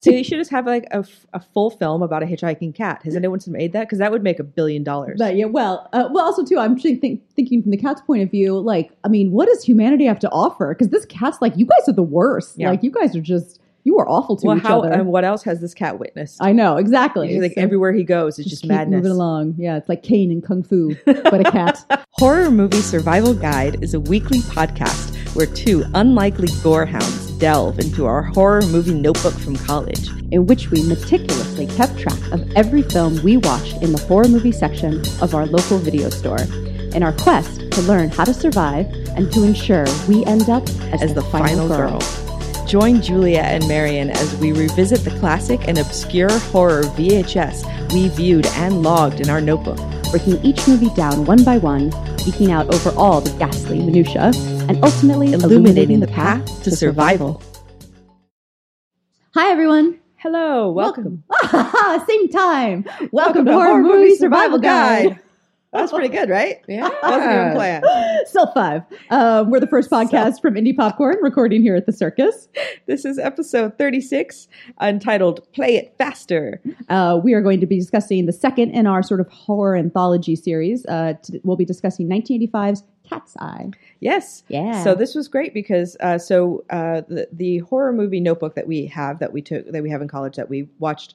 [0.00, 3.02] So you should just have like a, f- a full film about a hitchhiking cat.
[3.04, 3.80] Has anyone made that?
[3.80, 5.16] Because that would make a billion dollars.
[5.18, 8.22] But yeah, well, uh, well, also too, I'm think, think, thinking from the cat's point
[8.22, 8.60] of view.
[8.60, 10.72] Like, I mean, what does humanity have to offer?
[10.72, 12.54] Because this cat's like, you guys are the worst.
[12.56, 12.70] Yeah.
[12.70, 14.92] Like, you guys are just, you are awful to well, each how other.
[14.92, 16.36] and what else has this cat witnessed?
[16.40, 17.32] I know exactly.
[17.32, 18.98] It's like So everywhere he goes, it's just, keep madness.
[18.98, 22.04] Moving along, yeah, it's like Caine and Kung Fu, but a cat.
[22.12, 28.22] Horror Movie Survival Guide is a weekly podcast where two unlikely gorehounds delve into our
[28.22, 30.10] horror movie notebook from college.
[30.30, 34.52] in which we meticulously kept track of every film we watched in the horror movie
[34.52, 36.42] section of our local video store,
[36.94, 41.02] in our quest to learn how to survive and to ensure we end up as,
[41.02, 41.98] as the final girl.
[42.66, 48.46] Join Julia and Marion as we revisit the classic and obscure horror VHS we viewed
[48.48, 49.78] and logged in our notebook.
[50.10, 54.32] breaking each movie down one by one, geeking out over all the ghastly minutia,
[54.68, 57.42] and ultimately Illuminating the path to survival.
[59.34, 59.98] Hi, everyone.
[60.16, 61.24] Hello, welcome.
[61.28, 62.00] Welcome.
[62.06, 62.84] Same time.
[63.12, 65.18] Welcome, to, Horror Movie Survival Guide.
[65.72, 66.62] That's pretty good, right?
[66.68, 66.88] Yeah.
[67.02, 67.84] Wasn't even planned.
[68.26, 68.82] Still five.
[69.10, 72.48] Um, we're the first podcast from Indie Popcorn, recording here at the circus.
[72.86, 74.48] This is episode 36,
[74.82, 76.60] entitled Play It Faster.
[76.88, 80.36] Uh, we are going to be discussing the second in our sort of horror anthology
[80.36, 80.84] series.
[80.86, 83.70] Uh, t- we'll be discussing 1985's Cat's Eye.
[84.00, 84.44] Yes.
[84.48, 84.82] Yeah.
[84.84, 88.86] So this was great because uh, so uh, the the horror movie notebook that we
[88.86, 91.14] have that we took that we have in college that we watched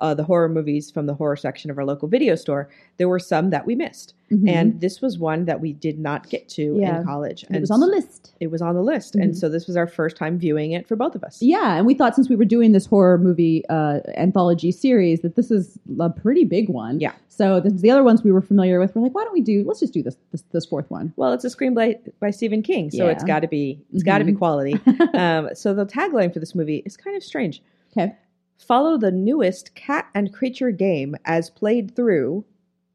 [0.00, 2.68] uh, the horror movies from the horror section of our local video store.
[2.98, 4.48] There were some that we missed, Mhm.
[4.48, 7.00] and this was one that we did not get to Yeah.
[7.00, 7.44] in college.
[7.48, 8.32] And it was on the list.
[8.40, 9.22] It was on the list, Mhm.
[9.22, 11.42] and so this was our first time viewing it for both of us.
[11.42, 15.34] Yeah, and we thought since we were doing this horror movie uh, anthology series that
[15.34, 17.00] this is a pretty big one.
[17.00, 17.12] Yeah.
[17.28, 19.64] So the, the other ones we were familiar with, we're like, why don't we do?
[19.64, 21.12] Let's just do this this, this fourth one.
[21.16, 24.24] Well, it's a screenplay by Stephen King, so it's got to be it's got to
[24.24, 24.74] be quality.
[25.14, 27.62] um, so the tagline for this movie is kind of strange.
[27.92, 28.14] Okay.
[28.58, 32.44] Follow the newest cat and creature game as played through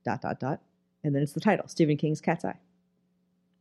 [0.06, 0.62] dot dot dot,
[1.04, 2.58] and then it's the title: Stephen King's Cat's Eye.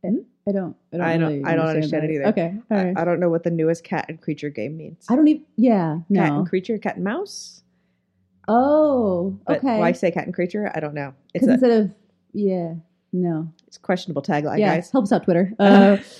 [0.05, 0.25] I don't.
[0.45, 0.75] I don't.
[1.01, 2.09] I don't- really I don't understand that.
[2.09, 2.25] it either.
[2.27, 2.53] Okay.
[2.69, 2.93] All right.
[2.97, 5.05] I, I don't know what the newest cat and creature game means.
[5.09, 5.43] I don't even.
[5.55, 5.99] Yeah.
[6.09, 6.19] no.
[6.21, 7.63] Cat and creature, cat and mouse.
[8.49, 9.37] Oh.
[9.47, 9.79] But Okay.
[9.79, 10.69] why say cat and creature?
[10.75, 11.13] I don't know.
[11.33, 11.91] It's Because a instead of
[12.33, 12.73] yeah.
[13.13, 13.47] No.
[13.67, 14.75] it's a questionable tagline, yeah.
[14.75, 14.91] guys.
[14.91, 15.53] Help us out, Twitter.
[15.59, 15.97] Uh,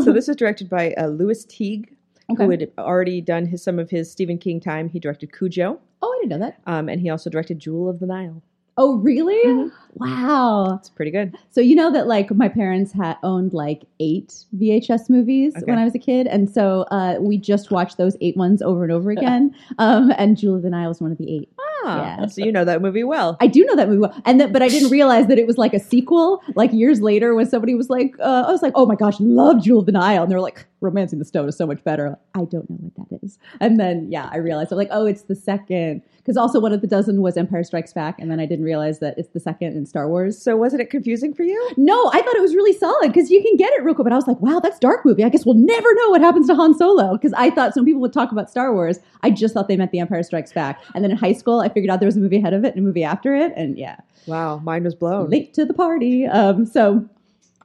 [0.00, 1.93] so this is directed by uh, Lewis Teague,
[2.30, 2.44] okay.
[2.44, 4.88] who had already done his some of his Stephen King time.
[4.88, 5.78] He directed Cujo.
[6.02, 6.60] oh, I didn't know that.
[6.66, 8.42] Um, and he also directed Jewel of the Nile.
[8.76, 9.40] Oh, really?
[9.46, 9.70] Mhm.
[9.94, 10.74] Wow.
[10.80, 11.36] It's pretty good.
[11.50, 15.64] So you know that like my parents had owned like eight VHS movies Okay.
[15.70, 18.82] when I was a kid, and so uh, we just watched those eight ones over
[18.82, 19.54] and over again.
[19.78, 21.48] um, and Jewel of the Nile was one of the eight.
[21.84, 22.26] Ah, Yeah.
[22.26, 23.36] so you know that movie well.
[23.40, 25.56] I do know that movie well, and that, but I didn't realize that it was
[25.56, 26.42] like a sequel.
[26.56, 29.62] Like years later, when somebody was like, uh, I was like, "Oh my gosh, love
[29.62, 32.16] Jewel of the Nile," and they were like, "Romancing the Stone is so much better."
[32.34, 35.22] I don't know what that is, and then yeah, I realized I'm like, "Oh, it's
[35.22, 36.02] the second.
[36.18, 38.98] Because also one of the dozen was Empire Strikes Back, and then I didn't realize
[39.00, 40.40] that it's the second in Star Wars.
[40.40, 41.70] so wasn't it confusing for you?
[41.76, 44.04] No, I thought it was really solid because you can get it real quick.
[44.04, 45.22] But I was like, wow, that's dark movie.
[45.22, 48.00] I guess we'll never know what happens to Han Solo because I thought some people
[48.00, 49.00] would talk about Star Wars.
[49.22, 50.80] I just thought they meant The Empire Strikes Back.
[50.94, 52.74] And then in high school, I figured out there was a movie ahead of it
[52.74, 53.52] and a movie after it.
[53.54, 53.96] And yeah,
[54.26, 55.28] Wow, mine was blown.
[55.28, 56.24] late to the party.
[56.26, 57.06] Um, so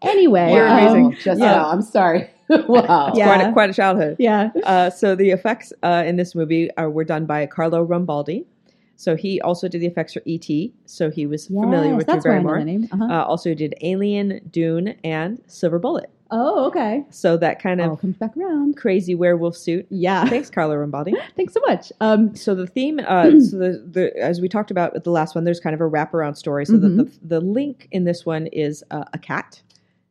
[0.02, 1.12] anyway, You're um, amazing.
[1.24, 1.52] Just yeah.
[1.54, 1.70] now.
[1.70, 2.30] I'm sorry.
[2.68, 3.08] wow.
[3.10, 3.26] It's Yeah.
[3.36, 4.16] quite a, quite a childhood.
[4.20, 4.50] Yeah.
[4.64, 8.46] Uh, so the effects uh, in this movie uh, were done by Carlo Rambaldi.
[8.96, 10.74] So he also did the effects for E.T.
[10.86, 12.60] So he was familiar Yes, with Drew that's where I know Barrymore.
[12.60, 12.90] the name.
[12.92, 13.14] Uh-huh.
[13.22, 16.10] Uh, also did Alien, Dune, and Silver Bullet.
[16.32, 17.06] oh, okay.
[17.10, 18.76] So that kind All of comes back around.
[18.76, 19.88] crazy werewolf suit.
[19.90, 20.26] Yeah.
[20.26, 21.14] Thanks, Carlo Rambaldi.
[21.38, 21.92] Thanks so much.
[22.02, 25.34] Um, So the theme, uh, so the, the as we talked about with the last
[25.34, 26.66] one, there's kind of a wraparound story.
[26.66, 26.82] So Mhm.
[26.98, 29.62] the, the the link in this one is uh, a cat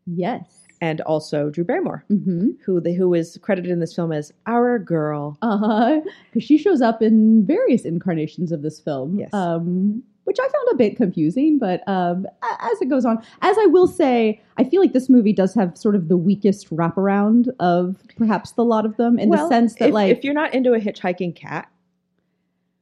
[0.06, 0.57] yes.
[0.80, 2.50] And also Drew Barrymore, Mm-hmm.
[2.64, 5.36] who the, who is credited in this film as our girl.
[5.42, 6.00] Uh-huh.
[6.30, 9.18] Because she shows up in various incarnations of this film.
[9.18, 9.32] Yes.
[9.32, 12.26] Um, which I found a bit confusing, but um,
[12.60, 15.78] as it goes on, as I will say, I feel like this movie does have
[15.78, 19.88] sort of the weakest wraparound of perhaps the lot of them, in the sense that,
[19.88, 21.70] if, like, if you're not into a hitchhiking cat,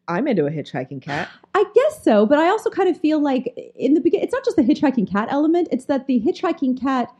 [0.08, 1.28] I'm into a hitchhiking cat.
[1.54, 4.44] I guess so, but I also kind of feel like in the beginning, it's not
[4.44, 7.12] just the hitchhiking cat element; it's that the hitchhiking cat.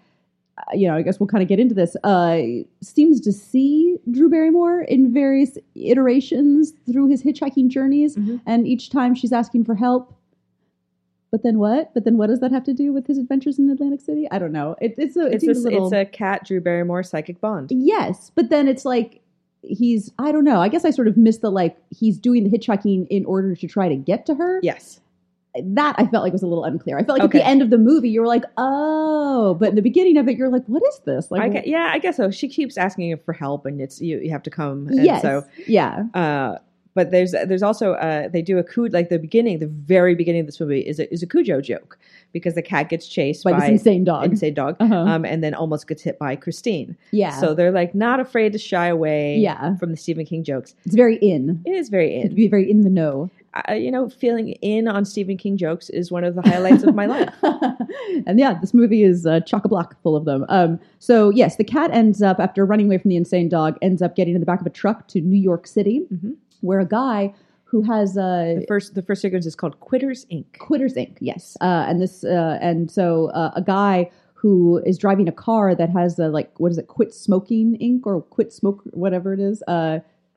[0.59, 1.97] Uh, You know, I guess we'll kind of get into this.
[2.05, 2.41] Uh,
[2.83, 8.41] seems to see Drew Barrymore in various iterations through his hitchhiking journeys, Mhm.
[8.47, 10.13] and each time she's asking for help.
[11.33, 11.93] But then what?
[11.93, 14.29] But then what does that have to do with his adventures in Atlantic City?
[14.31, 14.77] I don't know.
[14.81, 17.71] It, it's a it It's a, a little it's a cat Drew Barrymore psychic bond.
[17.73, 19.21] yes, but then it's like
[19.63, 20.61] he's I don't know.
[20.61, 23.67] I guess I sort of missed the like he's doing the hitchhiking in order to
[23.67, 25.01] try to get to her Yes.
[25.65, 26.99] That I felt like was a little unclear.
[26.99, 29.75] I felt like at the end of the movie, you were like, oh, but in
[29.75, 31.31] the beginning of it, you're like, what is this?
[31.31, 32.31] Like, I yeah, I guess so.
[32.31, 34.19] She keeps asking for help, and it's you.
[34.19, 34.89] You have to come.
[34.89, 36.59] And yes, So, yeah, uh,
[36.95, 40.41] but there's there's also uh, they do a coup like the beginning, the very beginning
[40.41, 41.99] of this movie is a, is a Cujo joke
[42.33, 44.25] because the cat gets chased By by, this insane dog.
[44.25, 44.95] insane dog, Uh-huh.
[44.95, 46.97] um, and then almost gets hit by Christine.
[47.11, 47.39] yeah.
[47.39, 49.77] So they're like not afraid to shy away Yeah.
[49.77, 50.75] from the Stephen King jokes.
[50.85, 51.63] it's very in.
[51.67, 52.35] It is very in.
[52.35, 53.31] be very in the know.
[53.67, 56.95] I, you know, feeling in on Stephen King jokes is one of the highlights of
[56.95, 57.33] my life.
[58.27, 60.45] and yeah, this movie is uh, chock a block full of them.
[60.49, 64.03] Um, so yes, the cat ends up after running away from the insane dog, ends
[64.03, 66.35] up getting in the back of a truck to New York City, Mhm.
[66.61, 67.33] where a guy
[67.65, 70.45] who has uh, The first the first sequence is called Quitters Inc.
[70.59, 71.17] Quitters Inc.
[71.21, 75.75] Yes, uh, and this uh, and so uh, a guy who is driving a car
[75.75, 76.87] that has a like what is it?
[76.87, 79.63] Quit smoking ink or quit smoke whatever it is.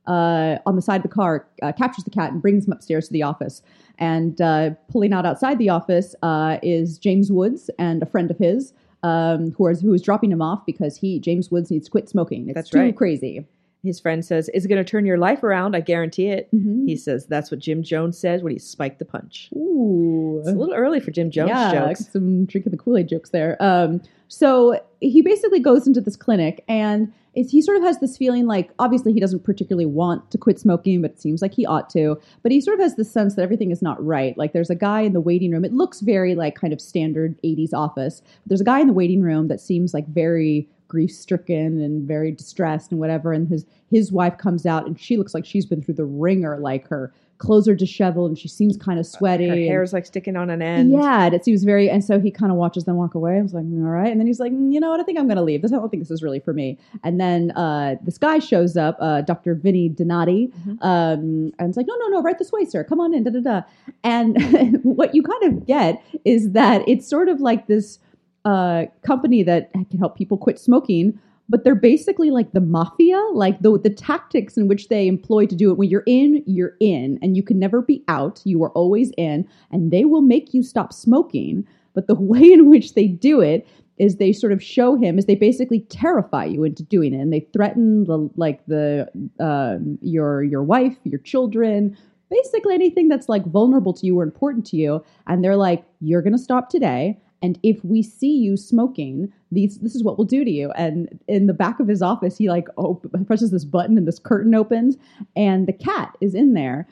[0.09, 3.07] Uh, on the side of the car, uh, captures the cat and brings him upstairs
[3.07, 3.61] to the office.
[3.99, 8.37] And uh, pulling out outside the office uh, is James Woods and a friend of
[8.37, 8.73] his.
[9.03, 12.09] Um, who is who is dropping him off because he James Woods needs to quit
[12.09, 12.49] smoking.
[12.49, 12.95] It's That's too right.
[12.95, 13.45] crazy.
[13.81, 15.73] His friend says, "Is it going to turn your life around?
[15.73, 16.85] I guarantee it." Mhm.
[16.85, 20.51] He says, "That's what Jim Jones says when he spiked the punch." Ooh, It's a
[20.53, 22.11] little early for Jim Jones yeah, jokes.
[22.11, 23.55] some drinking the Kool Aid jokes there.
[23.61, 27.09] Um, so he basically goes into this clinic and
[27.39, 30.59] it's, he sort of has this feeling like obviously he doesn't particularly want to quit
[30.59, 32.19] smoking, but it seems like he ought to.
[32.43, 34.37] But he sort of has this sense that everything is not right.
[34.37, 35.63] Like there's a guy in the waiting room.
[35.63, 38.21] It looks very like kind of standard 80s office.
[38.45, 42.31] There's a guy in the waiting room that seems like very grief stricken and very
[42.31, 43.31] distressed and whatever.
[43.31, 46.57] And his his wife comes out and she looks like she's been through the ringer.
[46.57, 49.47] Like her clothes are disheveled and she seems kind of sweaty.
[49.47, 50.91] Her hair's like sticking on an end.
[50.91, 51.89] yeah, and it seems very.
[51.89, 53.37] And so he kind of watches them walk away.
[53.39, 54.11] I was like, all right.
[54.11, 54.99] And then he's like, "Mm, you know what?
[54.99, 55.61] I think I'm going to leave.
[55.61, 56.77] This, I don't think this is really for me.
[57.03, 59.55] And then uh, this guy shows up, uh, Dr.
[59.55, 60.77] Vinny Donati, Mhm.
[60.83, 62.83] um, and it's like, no, no, no, right this way, sir.
[62.83, 63.23] Come on in.
[63.23, 63.61] Da da da.
[64.03, 64.37] And
[64.83, 67.99] what you kind of get is that it's sort of like this
[68.45, 71.17] uh, company that can help people quit smoking.
[71.49, 75.55] But they're basically like the mafia, like the the tactics in which they employ to
[75.55, 75.77] do it.
[75.77, 78.41] When you're in, you're in, and you can never be out.
[78.45, 81.65] You are always in, and they will make you stop smoking.
[81.95, 83.67] But the way in which they do it
[83.97, 87.33] is they sort of show him is they basically terrify you into doing it, and
[87.33, 89.07] they threaten the like the
[89.39, 91.97] um your your wife, your children,
[92.29, 96.21] basically anything that's like vulnerable to you or important to you, and they're like, you're
[96.21, 97.17] gonna stop today.
[97.41, 100.71] And if we see you smoking, these this is what we'll do to you.
[100.71, 104.19] And in the back of his office, he like op- presses this button and this
[104.19, 104.97] curtain opens,
[105.35, 106.87] and the cat is in there.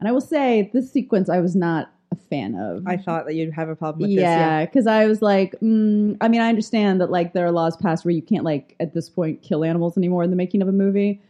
[0.00, 2.86] And I will say, this sequence I was not a fan of.
[2.86, 4.22] I thought that you'd have a problem with this.
[4.22, 4.60] Yeah.
[4.60, 7.76] yeah, because I was like, mm, I mean, I understand that like there are laws
[7.76, 10.68] passed where you can't like at this point kill animals anymore in the making of
[10.68, 11.20] a movie.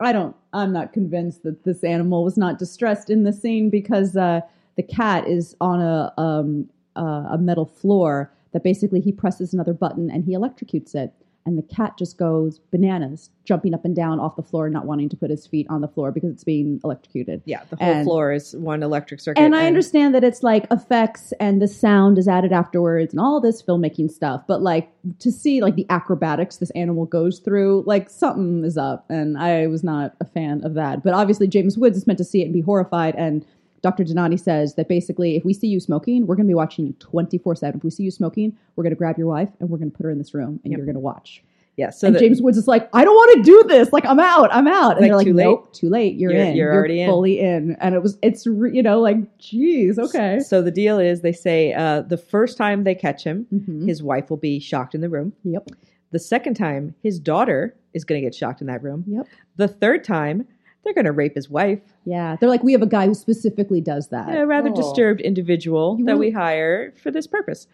[0.00, 0.36] I don't.
[0.52, 4.42] I'm not convinced that this animal was not distressed in the scene because uh,
[4.76, 9.72] the cat is on a um, uh, a metal floor that basically he presses another
[9.74, 11.12] button and he electrocutes it,
[11.46, 15.08] and the cat just goes bananas, jumping up and down off the floor, not wanting
[15.08, 17.40] to put his feet on the floor because it's being electrocuted.
[17.46, 19.40] Yeah, the whole And- floor is one electric circuit.
[19.40, 23.40] And I understand that it's like effects and the sound is added afterwards and all
[23.40, 24.90] this filmmaking stuff, but like
[25.20, 29.68] to see like the acrobatics this animal goes through, like something is up, and I
[29.68, 31.02] was not a fan of that.
[31.02, 33.46] But obviously, James Woods is meant to see it and be horrified, and
[33.82, 34.04] Dr.
[34.04, 36.92] Donati says that basically, if we see you smoking, we're going to be watching you
[36.98, 37.78] 24 7.
[37.78, 39.96] If we see you smoking, we're going to grab your wife and we're going to
[39.96, 40.76] put her in this room and Yep.
[40.78, 41.42] you're going to watch.
[41.76, 43.92] Yeah, so and James Woods is like, I don't want to do this.
[43.92, 44.52] Like, I'm out.
[44.52, 44.96] I'm out.
[44.96, 45.44] And Like, they're like, too late?
[45.44, 46.16] nope, too late.
[46.16, 46.56] You're, You're- in.
[46.56, 47.76] you're already fully in.
[47.78, 50.40] And it was, it's, re- you know, like, geez, okay.
[50.40, 53.86] So the deal is, they say uh, the first time they catch him, Mhm.
[53.86, 55.34] his wife will be shocked in the room.
[55.44, 55.68] Yep.
[56.10, 59.04] The second time, his daughter is going to get shocked in that room.
[59.06, 59.28] Yep.
[59.54, 60.48] The third time,
[60.88, 61.80] they're going to rape his wife.
[62.06, 62.36] Yeah.
[62.40, 64.34] They're like, we have a guy who specifically does that.
[64.34, 64.74] A rather Oh.
[64.74, 67.66] disturbed individual You that will- we hire for this purpose.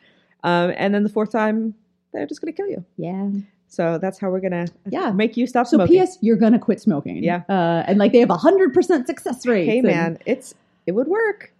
[0.43, 1.75] Um, and then the fourth time,
[2.13, 2.85] they're just going to kill you.
[2.97, 3.29] Yeah.
[3.69, 5.13] So that's how we're going to Yeah.
[5.13, 5.95] make you stop So, smoking.
[5.95, 7.23] So P.S., you're going to quit smoking.
[7.23, 7.43] Yeah.
[7.49, 9.67] Uh, and like, they have a 100% success rate.
[9.67, 10.55] hey man, it's
[10.87, 11.53] it would work.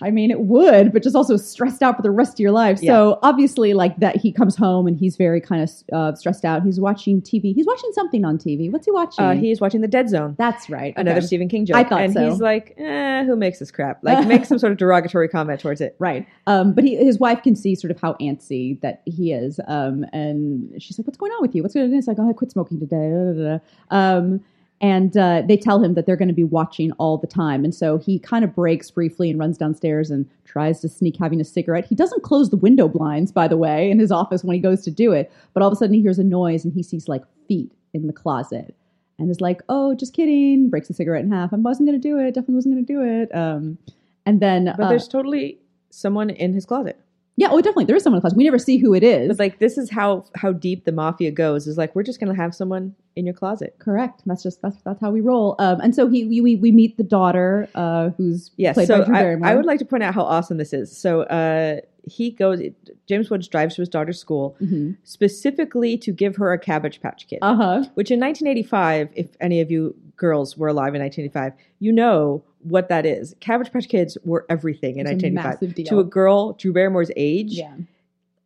[0.00, 2.78] I mean, it would, but just also stressed out for the rest of your life.
[2.78, 6.62] So obviously, like that, he comes home and he's very kind of uh, stressed out.
[6.62, 7.54] He's watching TV.
[7.54, 8.72] He's watching something on TV.
[8.72, 9.24] What's he watching?
[9.24, 10.34] Uh, he's watching The Dead Zone.
[10.38, 10.94] That's right.
[10.96, 11.26] Another Okay.
[11.26, 11.76] Stephen King joke.
[11.76, 12.30] I thought and so.
[12.30, 13.98] he's like, eh, who makes this crap?
[14.08, 15.94] Like, make some sort of derogatory comment towards it.
[15.98, 16.26] Right.
[16.46, 19.60] Um, but he, his wife can see sort of how antsy that he is.
[19.68, 21.62] Um, and she's like, What's going on with you?
[21.62, 21.98] What's going on?
[21.98, 23.10] It's like, Oh, I quit smoking today.
[23.10, 24.16] Da, da, da.
[24.18, 24.40] Um,
[24.80, 27.64] and uh, they tell him that they're going to be watching all the time.
[27.64, 31.40] And so he kind of breaks briefly and runs downstairs and tries to sneak having
[31.40, 31.84] a cigarette.
[31.84, 34.82] He doesn't close the window blinds, by the way, in his office when he goes
[34.84, 35.32] to do it.
[35.52, 38.06] But all of a sudden he hears a noise and he sees like feet in
[38.06, 38.74] the closet.
[39.18, 40.70] And is like, oh, just kidding.
[40.70, 41.52] Breaks the cigarette in half.
[41.52, 42.34] I wasn't going to do it.
[42.34, 43.34] Definitely wasn't going to do it.
[43.34, 43.76] Um,
[44.24, 45.58] and then, But uh, there's totally
[45.90, 47.00] someone in his closet.
[47.38, 47.84] Yeah, oh, definitely.
[47.84, 48.36] There is someone in the closet.
[48.36, 49.30] We never see who it is.
[49.30, 51.68] It's like this is how how deep the mafia goes.
[51.68, 53.76] Is like we're just gonna have someone in your closet.
[53.78, 54.22] Correct.
[54.26, 55.54] That's just that's that's how we roll.
[55.60, 58.74] Um, and so he we we, we meet the daughter, uh, who's Yes.
[58.74, 59.48] played so by Drew I, Barrymore.
[59.48, 60.94] I would like to point out how awesome this is.
[60.96, 62.60] So uh, he goes.
[63.06, 67.28] James Woods drives to his daughter's school hmm specifically to give her a Cabbage Patch
[67.28, 67.38] Kid.
[67.42, 67.84] Uh huh.
[67.94, 72.88] which in 1985, if any of you girls were alive in 1985, you know what
[72.88, 73.34] that is.
[73.40, 77.52] Cabbage Patch Kids were everything in It's a 1985 to a girl Drew Barrymore's age,
[77.54, 77.74] Yeah.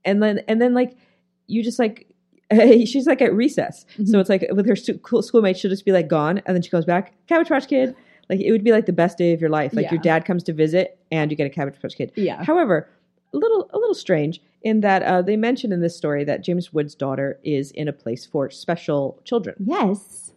[0.05, 0.97] and then and then like
[1.47, 2.07] you just like.
[2.85, 4.09] she's like at recess, Mhm.
[4.09, 6.69] so it's like with her stu- schoolmates, she'll just be like gone, and then she
[6.69, 7.15] goes back.
[7.27, 7.97] Cabbage Patch Kid,
[8.29, 9.73] like it would be like the best day of your life.
[9.73, 12.13] Like your dad comes to visit, and you get a Cabbage Patch Kid.
[12.15, 12.45] Yeah.
[12.45, 12.91] However,
[13.33, 16.75] a little a little strange in that uh, they mention in this story that James
[16.75, 20.32] Wood's daughter is in a place for special children, Yes.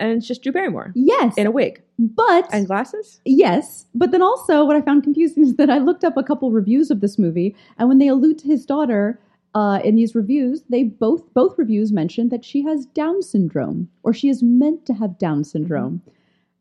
[0.00, 1.36] And it's just Drew Barrymore Yes.
[1.36, 3.20] in a wig but and glasses.
[3.26, 6.50] Yes, but then also what I found confusing is that I looked up a couple
[6.50, 9.20] reviews of this movie, and when they allude to his daughter
[9.54, 14.12] uh, in these reviews, they both both reviews mention that she has Down syndrome or
[14.14, 16.00] she is meant to have Down syndrome,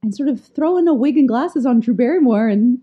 [0.04, 2.80] and sort of throwing a wig and glasses on Drew Barrymore and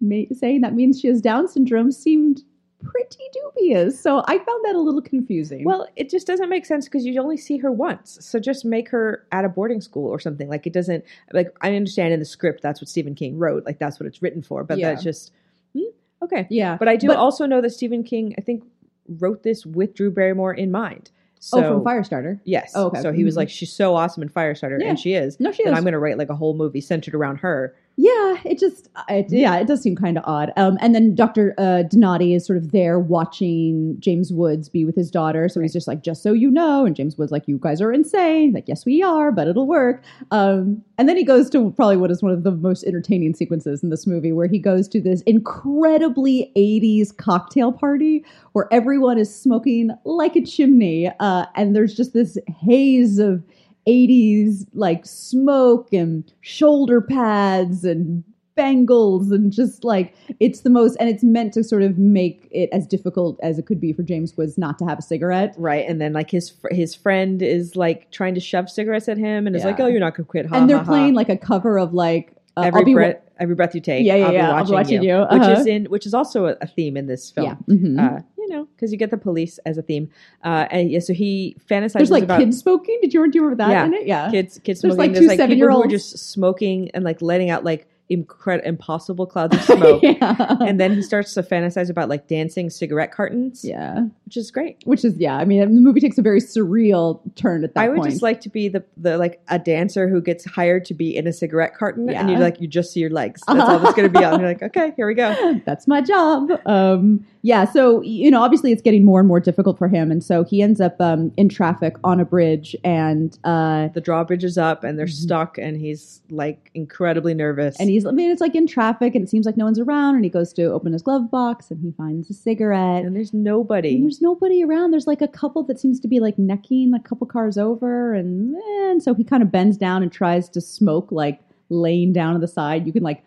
[0.00, 2.42] ma- saying that means she has Down syndrome seemed
[2.90, 4.00] pretty dubious.
[4.00, 5.64] So I found that a little confusing.
[5.64, 8.18] Well, it just doesn't make sense because you only see her once.
[8.20, 10.48] So just make her at a boarding school or something.
[10.48, 11.04] Like it doesn't.
[11.32, 13.64] Like I understand in the script that's what Stephen King wrote.
[13.64, 14.64] Like that's what it's written for.
[14.64, 14.90] But Yeah.
[14.90, 15.32] that's just
[15.74, 15.82] hmm,
[16.22, 16.46] okay.
[16.50, 18.64] yeah, But I do But- also know that Stephen King, I think,
[19.08, 21.10] wrote this with Drew Barrymore in mind.
[21.38, 22.40] So, oh, from Firestarter.
[22.44, 22.72] Yes.
[22.74, 23.02] Oh, okay.
[23.02, 23.38] So he was Mhm.
[23.38, 24.88] like, she's so awesome in Firestarter, Yeah.
[24.88, 25.38] and she is.
[25.38, 25.68] No, she is.
[25.72, 27.74] I'm going to write like a whole movie centered around her.
[27.98, 30.52] Yeah, it just, it, yeah, it does seem kind of odd.
[30.58, 31.54] Um, and then Dr.
[31.56, 35.48] Uh, Donati is sort of there watching James Woods be with his daughter.
[35.48, 36.84] So he's just like, just so you know.
[36.84, 38.52] And James Woods like, you guys are insane.
[38.52, 40.04] Like, yes, we are, but it'll work.
[40.30, 43.82] Um, and then he goes to probably what is one of the most entertaining sequences
[43.82, 48.22] in this movie, where he goes to this incredibly 80s cocktail party
[48.52, 51.10] where everyone is smoking like a chimney.
[51.18, 53.42] Uh, and there's just this haze of
[53.86, 58.24] 80s like smoke and shoulder pads and
[58.56, 62.70] bangles and just like it's the most and it's meant to sort of make it
[62.72, 65.54] as difficult as it could be for James Woods not to have a cigarette.
[65.58, 65.86] Right.
[65.86, 69.54] And then like his his friend is like trying to shove cigarettes at him and
[69.54, 70.46] is like, oh, you're not going to quit.
[70.46, 70.90] Ha, and they're ha, ha.
[70.90, 74.04] playing like a cover of like uh, every I'll breath, every breath you take.
[74.06, 75.60] Yeah, yeah, I'll yeah, Be I'll watching, be watching you, you, which uh-huh.
[75.60, 77.46] is in which is also a, theme in this film.
[77.46, 77.74] yeah.
[77.74, 78.18] mhm.
[78.18, 80.08] Uh, you know, because you get the police as a theme.
[80.44, 82.98] Uh, and yeah, so he fantasizes There's like about kids smoking.
[83.02, 83.84] Did you do you remember that Yeah.
[83.86, 84.06] in it?
[84.06, 84.30] Yeah.
[84.30, 84.98] kids, kids There's, smoking.
[84.98, 88.68] like, There's two like people who are just smoking and like letting out like incredible,
[88.68, 90.02] impossible clouds of smoke.
[90.02, 90.56] yeah.
[90.60, 94.06] And then he starts to fantasize about like dancing cigarette cartons, yeah.
[94.24, 94.78] which is great.
[94.84, 95.36] Which is yeah.
[95.36, 98.10] I mean, the movie takes a very surreal turn at that I would point.
[98.10, 101.26] just like to be the the like a dancer who gets hired to be in
[101.26, 102.42] a cigarette carton, and you Yeah.
[102.42, 103.42] like you just see your legs.
[103.46, 104.40] That's all that's going to be on.
[104.40, 105.60] You're like, okay, here we go.
[105.66, 106.50] That's my job.
[106.66, 110.22] Um, yeah, so you know, obviously it's getting more and more difficult for him, and
[110.22, 114.58] so he ends up um, in traffic on a bridge, and uh, The drawbridge is
[114.58, 115.10] up, and they're Mhm.
[115.10, 117.76] stuck, and he's like incredibly nervous.
[117.78, 120.14] and he's I mean, it's like in traffic, and it seems like no one's around,
[120.14, 123.04] and he goes to open his glove box, and he finds a cigarette.
[123.04, 123.94] and there's nobody.
[123.94, 124.90] And there's nobody around.
[124.90, 128.54] There's like a couple that seems to be like necking a couple cars over, and,
[128.54, 132.40] and so he kind of bends down and tries to smoke, like laying down on
[132.40, 132.86] the side.
[132.86, 133.24] You can like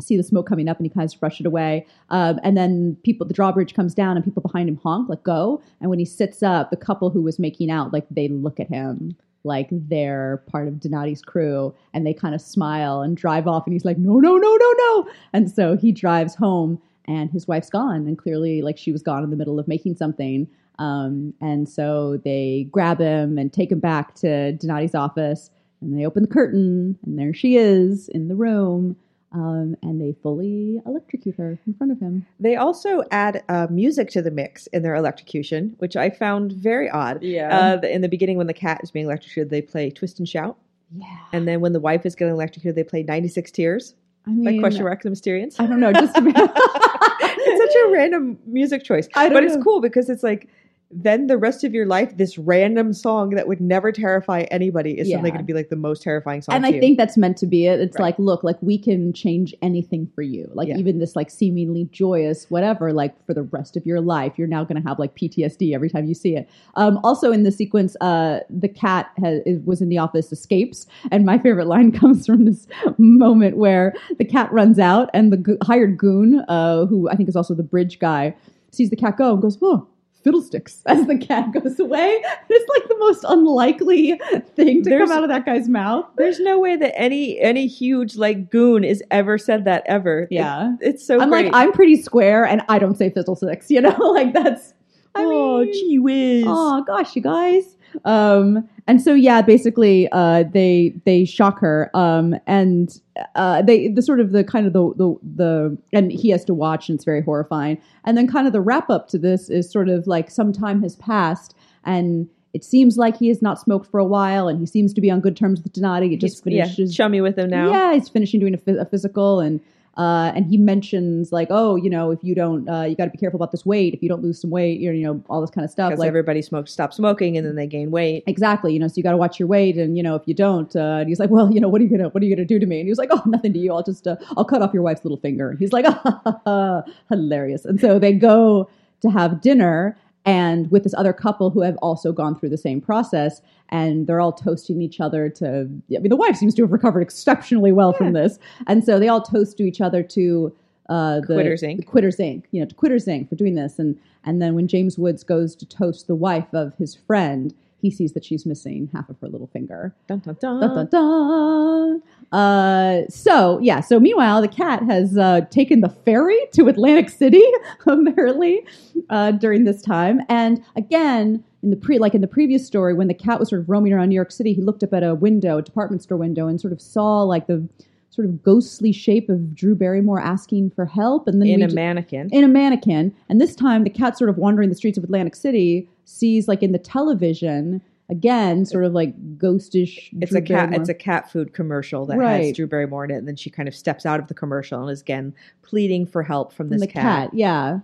[0.00, 1.86] see the smoke coming up, and he kind of brush it away.
[2.08, 5.62] Um, and then people, the drawbridge comes down, and people behind him honk, like go.
[5.80, 8.68] And when he sits up, the couple who was making out, like they look at
[8.68, 13.66] him like they're part of Donati's crew, and they kind of smile and drive off.
[13.66, 15.08] And he's like, no, no, no, no, no.
[15.32, 19.24] And so he drives home and his wife's gone and clearly like she was gone
[19.24, 20.46] in the middle of making something
[20.78, 26.06] um, and so they grab him and take him back to donati's office and they
[26.06, 28.96] open the curtain and there she is in the room
[29.32, 32.26] um, and they fully electrocute her in front of him.
[32.38, 36.90] They also add uh, music to the mix in their electrocution, which I found very
[36.90, 37.22] odd.
[37.22, 37.78] yeah.
[37.82, 40.56] Uh, in the beginning, when the cat is being electrocuted, they play "Twist and Shout,"
[40.94, 41.06] yeah.
[41.32, 43.94] And then when the wife is getting electrocuted, they play "96 Tears"
[44.26, 45.58] i by mean Question Mark the Mysterians.
[45.58, 49.80] i don't know just it's such a random music choice, I don't but it's cool
[49.80, 50.48] because it's like
[50.94, 55.08] then the rest of your life, this random song that would never terrify anybody is
[55.08, 55.34] suddenly Yeah.
[55.36, 56.54] going to be like the most terrifying song.
[56.54, 56.80] and I you.
[56.80, 57.80] think that's meant to be it.
[57.80, 58.02] It's Right.
[58.06, 60.50] like, look, like we can change anything for you.
[60.52, 60.76] Like Yeah.
[60.76, 64.64] even this like seemingly joyous whatever, like for the rest of your life, you're now
[64.64, 66.46] going to have like PTSD every time you see it.
[66.74, 71.24] Um, also in the sequence, uh, the cat has, was in the office, escapes, and
[71.24, 72.66] my favorite line comes from this
[72.98, 77.28] moment where the cat runs out, and the go- hired goon, uh, who I think
[77.28, 78.34] is also the bridge guy,
[78.70, 79.86] sees the cat go and goes, "Oh,
[80.24, 82.22] fiddlesticks as the cat goes away.
[82.48, 84.20] It's like the most unlikely
[84.54, 86.06] thing to There's- come out of that guy's mouth.
[86.16, 90.20] There's no way that any any huge like goon is ever said that ever.
[90.22, 90.76] It- Yeah.
[90.80, 91.20] it's so.
[91.20, 91.46] I'm great.
[91.46, 93.96] like, I'm pretty square and I don't say fiddlesticks, you know?
[93.98, 94.74] like that's
[95.14, 96.44] I oh, mean, gee whiz.
[96.48, 97.76] Oh gosh, you guys.
[98.04, 103.00] Um, and so yeah, basically, uh, they they shock her, um, and
[103.36, 106.54] uh, they the sort of the kind of the, the the and he has to
[106.54, 107.80] watch, and it's very horrifying.
[108.04, 110.82] And then kind of the wrap up to this is sort of like some time
[110.82, 114.66] has passed, and it seems like he has not smoked for a while, and he
[114.66, 116.08] seems to be on good terms with Donati.
[116.08, 117.70] He just He's- yeah, finishes chummy with him now.
[117.70, 119.60] yeah, he's finishing doing a, a physical, and
[119.98, 123.10] uh, and he mentions like, oh, you know, if you don't, uh, you got to
[123.10, 123.92] be careful about this weight.
[123.92, 125.90] If you don't lose some weight, you know, you know all this kind of stuff.
[125.90, 128.24] because Like, everybody smokes, stop smoking, and then they gain weight.
[128.26, 130.34] exactly, you know, so you got to watch your weight, and you know, if you
[130.34, 132.34] don't, uh, and he's like, well, you know, what are you gonna, what are you
[132.34, 132.80] gonna do to me?
[132.80, 133.72] And he was like, oh, nothing to you.
[133.72, 135.50] I'll just, uh, I'll cut off your wife's little finger.
[135.50, 135.84] And he's like,
[137.08, 137.64] hilarious.
[137.64, 138.70] And so they go
[139.02, 139.96] to have dinner.
[140.24, 144.20] And with this other couple who have also gone through the same process, and they're
[144.20, 145.68] all toasting each other to.
[145.90, 148.38] I mean, the wife seems to have recovered exceptionally well from this,
[148.68, 150.54] and so they all toast to each other to
[150.88, 151.78] uh, the Quitters Inc.
[151.78, 152.44] the Quitters Inc.
[152.52, 153.28] You know, to Quitters Inc.
[153.28, 156.74] for doing this, and and then when James Woods goes to toast the wife of
[156.76, 159.94] his friend, he sees that she's missing half of her little finger.
[160.06, 160.60] Dun, dun, dun.
[160.60, 162.02] Dun, dun, dun.
[162.30, 167.44] Uh, so yeah, so meanwhile, the cat has uh, taken the ferry to Atlantic City,
[167.86, 168.64] apparently,
[169.08, 170.20] uh, during this time.
[170.28, 173.60] And again, in the pre, like in the previous story, when the cat was sort
[173.60, 176.18] of roaming around New York City, he looked up at a window, a department store
[176.18, 177.66] window, and sort of saw like the
[178.10, 181.74] sort of ghostly shape of Drew Barrymore asking for help, and then in a ju-
[181.74, 182.28] mannequin.
[182.30, 183.14] in a mannequin.
[183.28, 186.62] And this time, the cat sort of wandering the streets of Atlantic City sees, like
[186.62, 190.10] in the television, again, sort of like ghostish.
[190.20, 190.48] It's Drew a cat.
[190.48, 190.80] Barrymore.
[190.80, 192.44] It's a cat food commercial that Right.
[192.46, 194.82] has Drew Barrymore in it, and then she kind of steps out of the commercial
[194.82, 197.30] and is again pleading for help from from this the cat.
[197.32, 197.78] Yeah.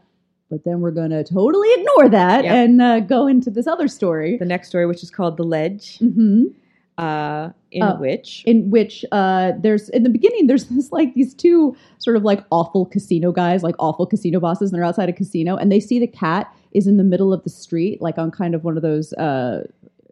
[0.50, 2.52] But then we're going to totally ignore that Yep.
[2.55, 4.38] and uh, go into this other story.
[4.38, 6.45] The next story, which is called "The Ledge," hmm
[6.97, 11.33] uh, in Uh, which in which uh, there's in the beginning there's this like these
[11.35, 15.12] two sort of like awful casino guys like awful casino bosses and they're outside a
[15.12, 18.31] casino and they see the cat is in the middle of the street like on
[18.33, 19.64] kind of one of those uh,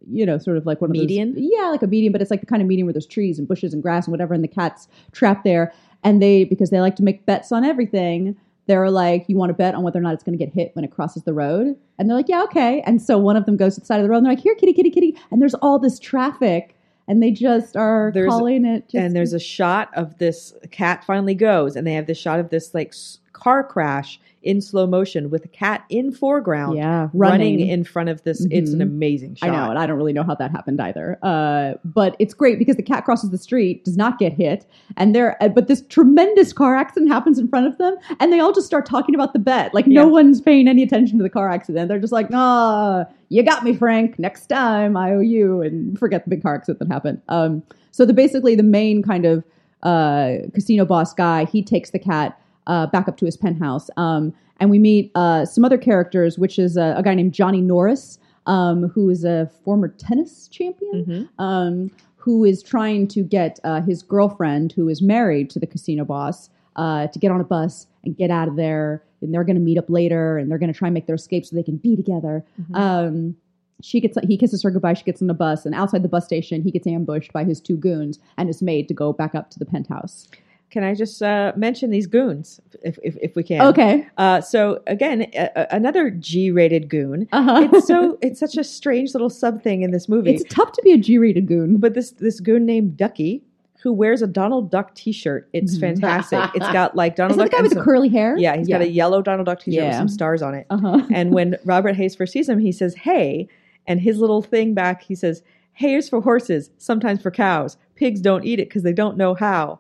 [0.09, 1.35] you know sort of like one of Median?
[1.35, 3.39] those yeah like a median but it's like the kind of median where there's trees
[3.41, 5.73] and bushes and grass and whatever and the cat's trapped there
[6.05, 9.55] and they because they like to make bets on everything they're like you want to
[9.55, 11.77] bet on whether or not it's going to get hit when it crosses the road?
[11.99, 12.83] And they're like yeah okay.
[12.87, 14.43] And so one of them goes to the side of the road and they're like
[14.43, 15.17] here kitty kitty kitty.
[15.31, 16.75] And there's all this traffic
[17.09, 21.05] and they just are There's- calling it just and there's a shot of this cat
[21.05, 22.93] finally goes, and they have this shot of this like
[23.33, 27.55] car crash in slow motion with a cat in foreground yeah running.
[27.59, 28.47] running, in front of this.
[28.51, 28.83] It's an Mhm.
[28.83, 29.49] amazing shot.
[29.51, 31.19] I know, and I don't really know how that happened either.
[31.23, 34.65] Uh, but it's great because the cat crosses the street, does not get hit,
[34.97, 35.37] and there.
[35.43, 38.67] Uh, but this tremendous car accident happens in front of them, and they all just
[38.67, 39.75] start talking about the bet.
[39.75, 40.11] Like no Yeah.
[40.13, 41.89] one's paying any attention to the car accident.
[41.89, 44.19] They're just like, "Ah, you got me, Frank.
[44.19, 47.21] Next time, I owe you," and forget the big car accident that happened.
[47.29, 49.43] Um, so the basically the main kind of
[49.83, 53.89] uh, casino boss guy, he takes the cat uh, back up to his penthouse.
[53.97, 57.61] Um, and we meet uh, some other characters, which is a, a guy named Johnny
[57.61, 61.29] Norris, um, who is a former tennis champion, Mhm.
[61.43, 66.05] um, who is trying to get uh, his girlfriend, who is married to the casino
[66.05, 69.03] boss, uh, to get on a bus and get out of there.
[69.23, 71.15] And they're going to meet up later, and they're going to try and make their
[71.17, 72.45] escape so they can be together.
[72.71, 72.77] Mhm.
[72.77, 73.37] Um,
[73.83, 74.95] she gets he kisses her goodbye.
[74.95, 77.61] She gets on the bus, and outside the bus station, he gets ambushed by his
[77.61, 80.29] two goons and is made to go back up to the penthouse.
[80.71, 83.63] Can I just uh, mention these goons, if if, if we can?
[83.69, 87.29] Okay, Uh, so again, a, another G-rated goon.
[87.33, 87.69] uh-huh.
[87.73, 90.35] It's so it's such a strange little sub thing in this movie.
[90.35, 91.77] it's tough to be a G-rated goon.
[91.79, 93.43] but this this goon named Ducky
[93.83, 95.49] who wears a Donald Duck T-shirt.
[95.53, 95.81] It's Mhm.
[95.81, 96.41] fantastic.
[96.57, 98.37] it's got like Donald Is that the guy with the curly hair?
[98.37, 100.67] yeah, he's got a yellow Donald Duck T-shirt with some stars on it.
[100.71, 101.03] Uh-huh.
[101.15, 103.47] And when Robert Hays first sees him, he says, "Hey,"
[103.87, 105.43] and his little thing back, he says,
[105.75, 107.77] "Hay is for horses, sometimes for cows.
[107.95, 109.79] Pigs don't eat it because they don't know how."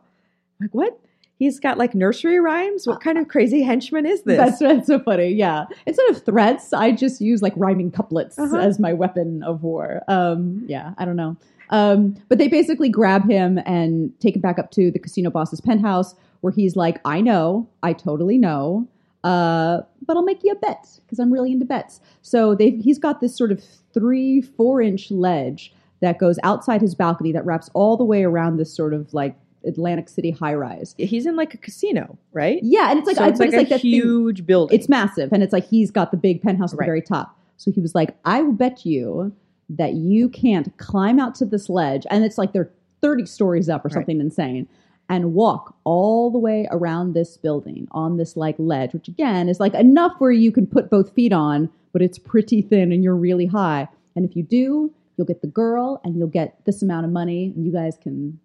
[0.60, 0.98] Like what?
[1.38, 2.86] He's got like nursery rhymes.
[2.86, 4.38] What kind of crazy henchman is this?
[4.38, 5.28] That's, that's so funny.
[5.28, 5.66] Yeah.
[5.86, 8.56] Instead of threats, I just use like rhyming couplets Uh-huh.
[8.56, 10.02] as my weapon of war.
[10.08, 11.36] Um, yeah, I don't know.
[11.68, 15.60] Um, but they basically grab him and take him back up to the casino boss's
[15.60, 18.88] penthouse where he's like, I know, I totally know,
[19.24, 22.00] uh, but I'll make you a bet because I'm really into bets.
[22.22, 27.32] So he's got this sort of three, four inch ledge that goes outside his balcony
[27.32, 29.36] that wraps all the way around this sort of like
[29.66, 30.94] Atlantic City high rise.
[30.98, 32.60] He's in like a casino, right?
[32.62, 34.76] Yeah, and it's like so I- it's like it's a like that thing- huge building.
[34.78, 36.84] it's massive and it's like he's got the big penthouse at Right.
[36.86, 39.32] the very top so he was like i will bet you
[39.70, 42.70] that you can't climb out to this ledge and it's like they're
[43.02, 43.94] 30 stories up or Right.
[43.94, 44.68] something insane
[45.08, 49.58] and walk all the way around this building on this like ledge which again is
[49.60, 53.16] like enough where you can put both feet on but it's pretty thin and you're
[53.16, 53.88] really high.
[54.14, 57.52] And if you do, you'll get the girl and you'll get this amount of money
[57.56, 58.38] and you guys can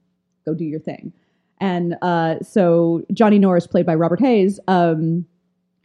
[0.46, 1.14] go do your thing.
[1.60, 5.26] And uh, so Johnny Norris, played by Robert Hays, um,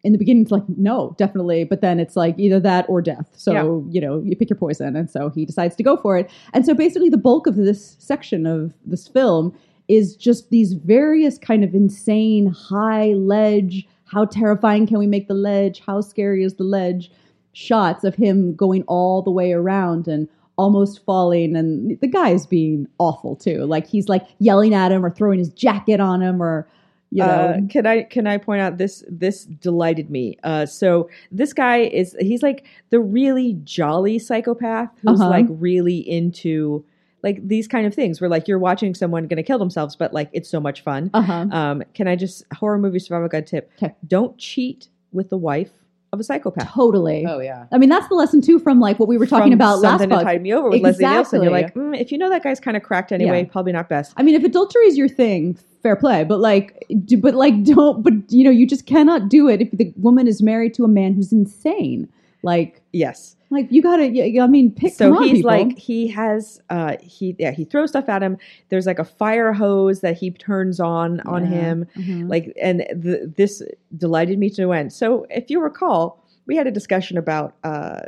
[0.04, 1.64] in the beginning, it's like, no, definitely.
[1.64, 3.28] But then it's like either that or death.
[3.36, 3.92] So, Yeah.
[3.92, 4.94] you know, you pick your poison.
[4.94, 6.30] And so he decides to go for it.
[6.54, 9.52] And so basically, the bulk of this section of this film
[9.88, 13.86] is just these various kind of insane high ledge.
[14.04, 15.82] How terrifying can we make the ledge?
[15.84, 17.10] How scary is the ledge?
[17.52, 21.54] Shots of him going all the way around and almost falling.
[21.56, 23.64] And the guy's being awful too.
[23.64, 26.66] Like he's like yelling at him or throwing his jacket on him or,
[27.10, 27.28] you know.
[27.30, 30.38] Uh, can I can I point out this this delighted me.
[30.42, 35.30] Uh, so this guy is he's like the really jolly psychopath who's Uh-huh.
[35.30, 36.84] like really into
[37.22, 40.30] like these kind of things where like you're watching someone gonna kill themselves, but like
[40.32, 41.10] it's so much fun.
[41.14, 41.46] uh huh.
[41.50, 43.70] Um, can I just horror movie survival guide tip?
[43.76, 43.94] 'Kay.
[44.06, 45.70] Don't cheat with the wife
[46.16, 46.72] of a psychopath.
[46.72, 47.24] Totally.
[47.26, 47.66] Oh yeah.
[47.72, 49.92] I mean, that's the lesson too from like what we were talking From about last
[50.00, 50.24] something to pod.
[50.24, 51.42] tide me over with Leslie Nielsen.
[51.42, 53.52] You're like, mm, if you know that guy's kind of cracked anyway, Yeah.
[53.52, 54.12] probably not best.
[54.16, 56.24] I mean, if adultery is your thing, fair play.
[56.24, 58.02] But like, do, but like, don't.
[58.02, 60.88] But you know, you just cannot do it if the woman is married to a
[60.88, 62.08] man who's insane.
[62.42, 63.35] Like, Yes.
[63.50, 64.04] Like you gotta.
[64.40, 64.94] I mean, pick.
[64.94, 65.50] so on, he's people.
[65.50, 68.36] like he has uh he yeah he throws stuff at him
[68.70, 71.50] there's like a fire hose that he turns on on Yeah.
[71.58, 72.28] him Mhm.
[72.28, 73.62] like and th- this
[73.96, 78.00] delighted me to no end so if you recall we had a discussion about uh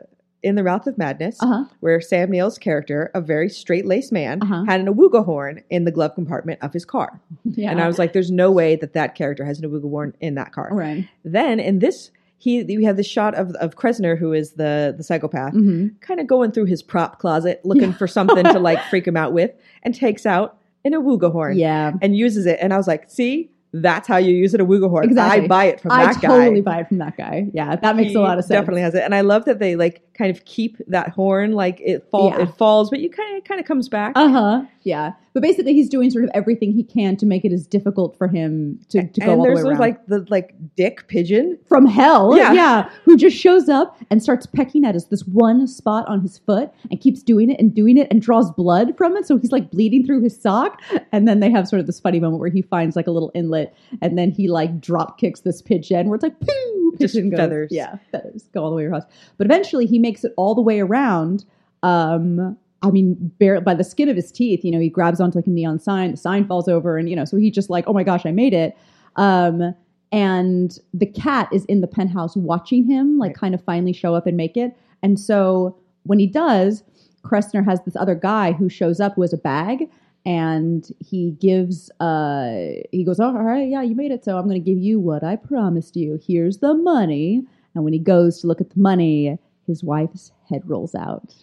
[0.42, 1.64] in the mouth of madness uh-huh.
[1.80, 4.64] where sam neill's character a very straight-laced man Uh-huh.
[4.66, 7.70] had an awuga horn in the glove compartment of his car Yeah.
[7.72, 10.34] and i was like there's no way that that character has an awuga horn in
[10.36, 11.08] that car right.
[11.24, 15.02] then in this he we have the shot of of Cressner who is the the
[15.02, 17.96] psychopath hmm kind of going through his prop closet looking Yeah.
[17.96, 19.50] for something to like freak him out with
[19.82, 21.92] and takes out an awuga horn Yeah.
[22.00, 22.58] and uses it.
[22.62, 25.04] And I was like, see, that's how you use an awuga horn.
[25.06, 25.44] Exactly.
[25.44, 26.28] I buy it from I that guy.
[26.34, 27.48] I totally buy it from that guy.
[27.52, 28.60] Yeah, that makes He a lot of sense.
[28.60, 29.02] Definitely has it.
[29.02, 32.42] And I love that they like kind of keep that horn like it fall Yeah.
[32.42, 34.12] it falls, but you kind of kind of comes back.
[34.16, 34.62] Uh huh.
[34.84, 38.16] Yeah, but basically, he's doing sort of everything he can to make it as difficult
[38.18, 39.78] for him to, to go and all the there's way around.
[39.80, 41.56] like the like dick pigeon.
[41.68, 42.36] from hell.
[42.36, 42.52] Yeah.
[42.52, 42.90] Yeah.
[43.04, 46.70] Who just shows up and starts pecking at us this one spot on his foot
[46.90, 49.26] and keeps doing it and doing it and draws blood from it.
[49.26, 50.80] So he's like bleeding through his sock.
[51.12, 53.30] And then they have sort of this funny moment where he finds like a little
[53.34, 57.30] inlet and then he like drop kicks this pigeon where it's like poo Just pigeon
[57.30, 57.68] goes- feathers.
[57.70, 59.04] Yeah, feathers go all the way across.
[59.36, 61.44] But eventually he makes it all the way around.
[61.82, 65.38] Um I mean, bare, by the skin of his teeth, you know, he grabs onto
[65.38, 67.84] like a neon sign, the sign falls over, and you know, so he just like,
[67.86, 68.76] oh my gosh, I made it.
[69.16, 69.74] Um,
[70.12, 73.36] and the cat is in the penthouse watching him like Right.
[73.36, 76.82] kind of finally show up and make it and so when he does
[77.24, 79.90] Cressner has this other guy who shows up who has a bag
[80.24, 82.54] and he gives uh
[82.90, 84.98] he goes oh, all right yeah you made it so i'm going to give you
[84.98, 87.42] what i promised you here's the money
[87.74, 91.34] and when he goes to look at the money his wife's head rolls out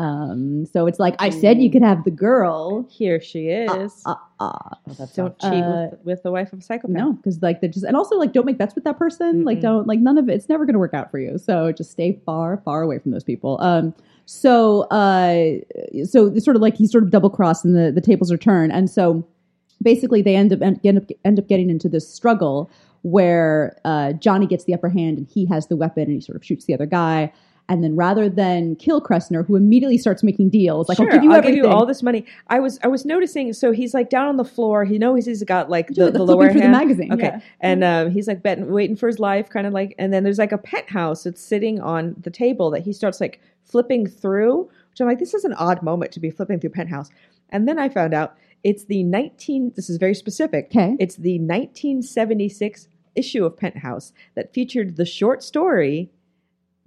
[0.00, 4.02] um so it's like i said you could have the girl Here she is.
[4.06, 4.52] uh, uh,
[4.88, 6.90] Oh, that's Don't cheat Uh, with, with the wife of a psychopath.
[6.96, 9.44] no, because like they're just and also like don't make bets with that person.
[9.44, 9.62] Like Mm-mm.
[9.62, 10.34] don't like none of it.
[10.34, 11.36] It's never going to work out for you.
[11.36, 13.58] So just stay far, far away from those people.
[13.60, 13.94] Um.
[14.24, 15.58] So uh.
[16.06, 18.38] So it's sort of like he's sort of double crossed and the the tables are
[18.38, 19.26] turned, and so
[19.82, 22.70] basically they end up end up end up getting into this struggle
[23.02, 26.36] where uh, Johnny gets the upper hand and he has the weapon and he sort
[26.36, 27.32] of shoots the other guy.
[27.70, 31.24] And then rather than kill Cressner, who immediately starts making deals, like sure, I'll give
[31.24, 31.64] you everything.
[31.64, 32.26] all this money.
[32.48, 33.52] I was I was noticing.
[33.52, 34.84] So he's like down on the floor.
[34.84, 36.60] He knows he's got like Yeah, the, the lower hand.
[36.60, 37.12] the magazine.
[37.12, 37.40] Okay, yeah.
[37.60, 39.94] and um, he's like betting, waiting for his life, kind of like.
[39.98, 43.40] And then there's like a penthouse that's sitting on the table that he starts like
[43.62, 44.68] flipping through.
[44.90, 47.08] Which I'm like, this is an odd moment to be flipping through penthouse.
[47.50, 49.72] And then I found out it's the 19.
[49.76, 50.66] This is very specific.
[50.66, 50.96] Okay.
[50.98, 56.10] It's the 1976 issue of Penthouse that featured the short story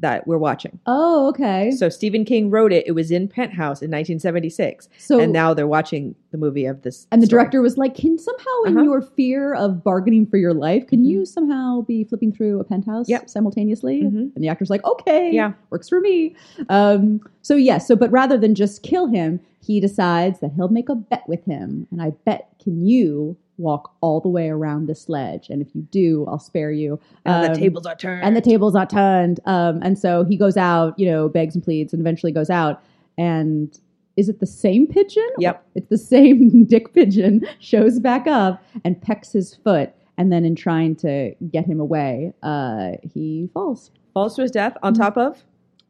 [0.04, 0.80] that we're watching.
[0.86, 1.72] Oh, okay.
[1.72, 2.86] So Stephen King wrote it.
[2.86, 7.08] It was in Penthouse in 1976, So and now they're watching the movie of this.
[7.12, 7.42] And the story.
[7.44, 8.84] director was like, "Can somehow, in Uh-huh.
[8.84, 11.08] your fear of bargaining for your life, can Mhm.
[11.10, 13.30] you somehow be flipping through a penthouse Yep.
[13.30, 14.32] simultaneously?" Mhm.
[14.36, 15.54] And the actor's like, "Okay, Yeah.
[15.70, 16.36] works for me."
[16.70, 20.89] Um, so yes, so but rather than just kill him, he decides that he'll make
[20.89, 25.08] a bet with him, and I bet can you walk all the way around this
[25.10, 27.00] ledge, and if you do, I'll spare you.
[27.26, 28.24] and Um, the tables are turned.
[28.24, 29.39] and the table's not turned.
[29.46, 32.82] Um, and so he goes out, you know, begs and pleads, and eventually goes out.
[33.18, 33.78] And
[34.18, 35.28] is it the same pigeon?
[35.39, 35.63] Yep.
[35.76, 39.92] It's the same dick pigeon shows back up and pecks his foot.
[40.18, 43.89] And then in trying to get him away, uh, he falls.
[44.13, 45.44] falls to his death on top of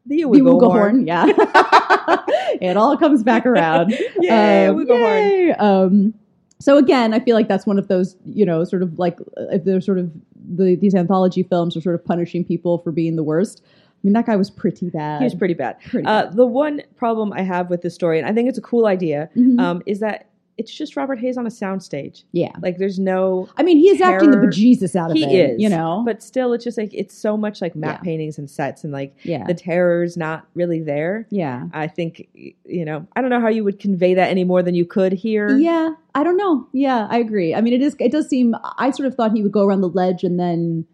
[0.06, 0.44] the Mm-hmm.
[0.44, 0.60] The horn.
[0.60, 1.26] horn, yeah.
[2.60, 3.90] it all comes back around.
[4.20, 5.56] Yay, Um, Awuga horn.
[5.58, 6.14] Um,
[6.60, 9.18] so again, I feel like that's one of those, you know, sort of like
[9.50, 10.10] if they're sort of
[10.56, 13.62] the, these anthology films are sort of punishing people for being the worst.
[13.64, 15.20] I mean, that guy was pretty bad.
[15.20, 15.80] He was pretty bad.
[15.80, 16.36] Pretty Uh, bad.
[16.36, 19.30] the one problem I have with this story, and I think it's a cool idea,
[19.36, 19.58] Mhm.
[19.60, 22.22] um, is that it's just Robert Hays on a soundstage.
[22.30, 22.52] yeah.
[22.62, 25.50] Like, there's no, I mean, he is acting the bejesus out of he it.
[25.50, 26.02] is, You know?
[26.06, 28.04] but still, it's just like it's so much like map Yeah.
[28.04, 29.44] paintings and sets, and like yeah.
[29.44, 31.26] the terror's not really there.
[31.30, 31.64] yeah.
[31.72, 34.74] I think you know, I don't know how you would convey that any more than
[34.76, 35.56] you could here.
[35.56, 36.68] Yeah, I don't know.
[36.72, 37.54] Yeah, I agree.
[37.54, 37.96] I mean, it is.
[37.98, 38.54] It does seem.
[38.78, 40.86] I sort of thought he would go around the ledge and then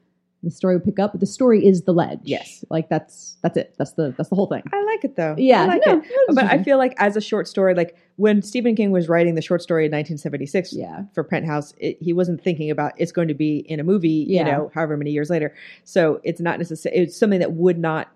[0.43, 2.21] the story would pick up, but the story is the ledge.
[2.23, 2.65] Yes.
[2.71, 3.75] like that's that's it.
[3.77, 4.63] That's the that's the whole thing.
[4.73, 5.35] I like it though.
[5.37, 6.05] Yeah, I like no, it.
[6.35, 9.41] But I feel like as a short story, like when Stephen King was writing the
[9.41, 13.35] short story in 1976 yeah, for Penthouse, it, he wasn't thinking about it's going to
[13.35, 14.45] be in a movie, Yeah.
[14.45, 15.55] you know, however many years later.
[15.85, 18.11] So it's not necessarily, it's something that would not,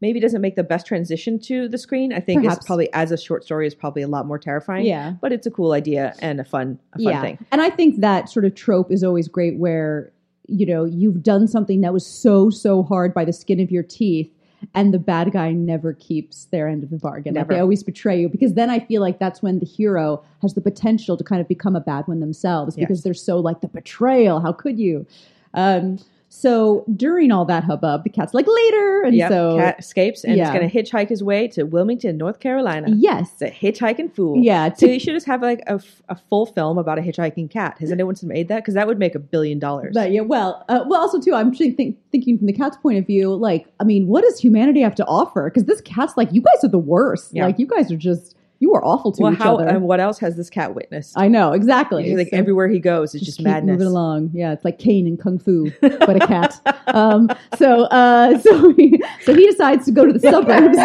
[0.00, 2.12] maybe doesn't make the best transition to the screen.
[2.12, 2.58] I think Perhaps.
[2.58, 4.84] it's probably, as a short story, is probably a lot more terrifying.
[4.86, 7.20] yeah, But it's a cool idea and a fun, a fun yeah.
[7.22, 7.38] thing.
[7.52, 10.10] And I think that sort of trope is always great, where
[10.48, 13.84] you know you've done something that was so so hard by the skin of your
[13.84, 14.28] teeth.
[14.74, 17.34] And the bad guy never keeps their end of the bargain.
[17.34, 20.54] Like they always betray you because then I feel like that's when the hero has
[20.54, 23.68] the potential to kind of become a bad one themselves because they're so like the
[23.68, 24.40] betrayal.
[24.40, 25.06] How could you?
[25.54, 25.98] Um,
[26.34, 30.36] so during all that hubbub, the cat's like later, and Yep, so Cat escapes and
[30.38, 30.44] Yeah.
[30.44, 32.86] is going to hitchhike his way to Wilmington, North Carolina.
[32.96, 34.38] yes, It's a hitchhiking fool.
[34.42, 37.50] yeah, So you should just have like a, f- a full film about a hitchhiking
[37.50, 37.76] cat.
[37.80, 38.56] Has anyone made that?
[38.62, 39.92] Because that would make a billion dollars.
[39.94, 43.06] But yeah, well, uh, well, also too, I'm think, thinking from the cat's point of
[43.06, 43.34] view.
[43.34, 45.50] Like, I mean, what does humanity have to offer?
[45.50, 47.34] Because this cat's like, you guys are the worst.
[47.34, 47.44] Yeah.
[47.44, 49.66] Like, you guys are just, you are awful to well, each how other.
[49.66, 51.14] and what else has this cat witnessed?
[51.18, 52.08] I know exactly.
[52.08, 53.72] You think So everywhere he goes it's just, keep madness.
[53.72, 54.30] moving along.
[54.32, 56.60] Yeah, it's like Caine in Kung Fu, but a cat.
[56.94, 60.78] um, so, uh, so he, so he decides to go to the suburbs.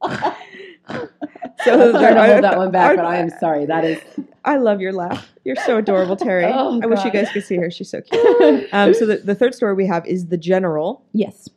[1.64, 3.66] So Sorry to I- hold that one back, but I am sorry.
[3.66, 4.00] That is
[4.44, 5.28] I love your laugh.
[5.44, 6.44] You're so adorable, Terry.
[6.46, 7.70] Oh, I wish you guys could see her.
[7.70, 8.68] She's so cute.
[8.72, 11.48] Um, so the, the third story we have is the General, yes.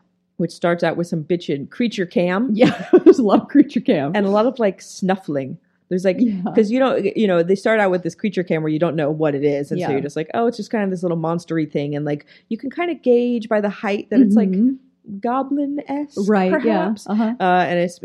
[0.41, 2.87] Which starts out with some bitchin' creature cam Yeah.
[3.05, 4.11] There's a lot of creature cam.
[4.15, 5.57] and a lot of like snuffling.
[5.89, 6.41] There's like yeah.
[6.45, 8.95] because you don't you know they start out with this creature cam where you don't
[8.95, 9.87] know what it is, and Yeah.
[9.87, 12.25] so you're just like, oh, it's just kind of this little monstery thing, and like
[12.49, 14.77] you can kind of gauge by the height that it's like Mhm.
[15.19, 16.51] goblin esque, right.
[16.51, 17.05] perhaps.
[17.07, 17.13] Yeah.
[17.13, 17.33] Uh-huh.
[17.39, 17.99] Uh, and it's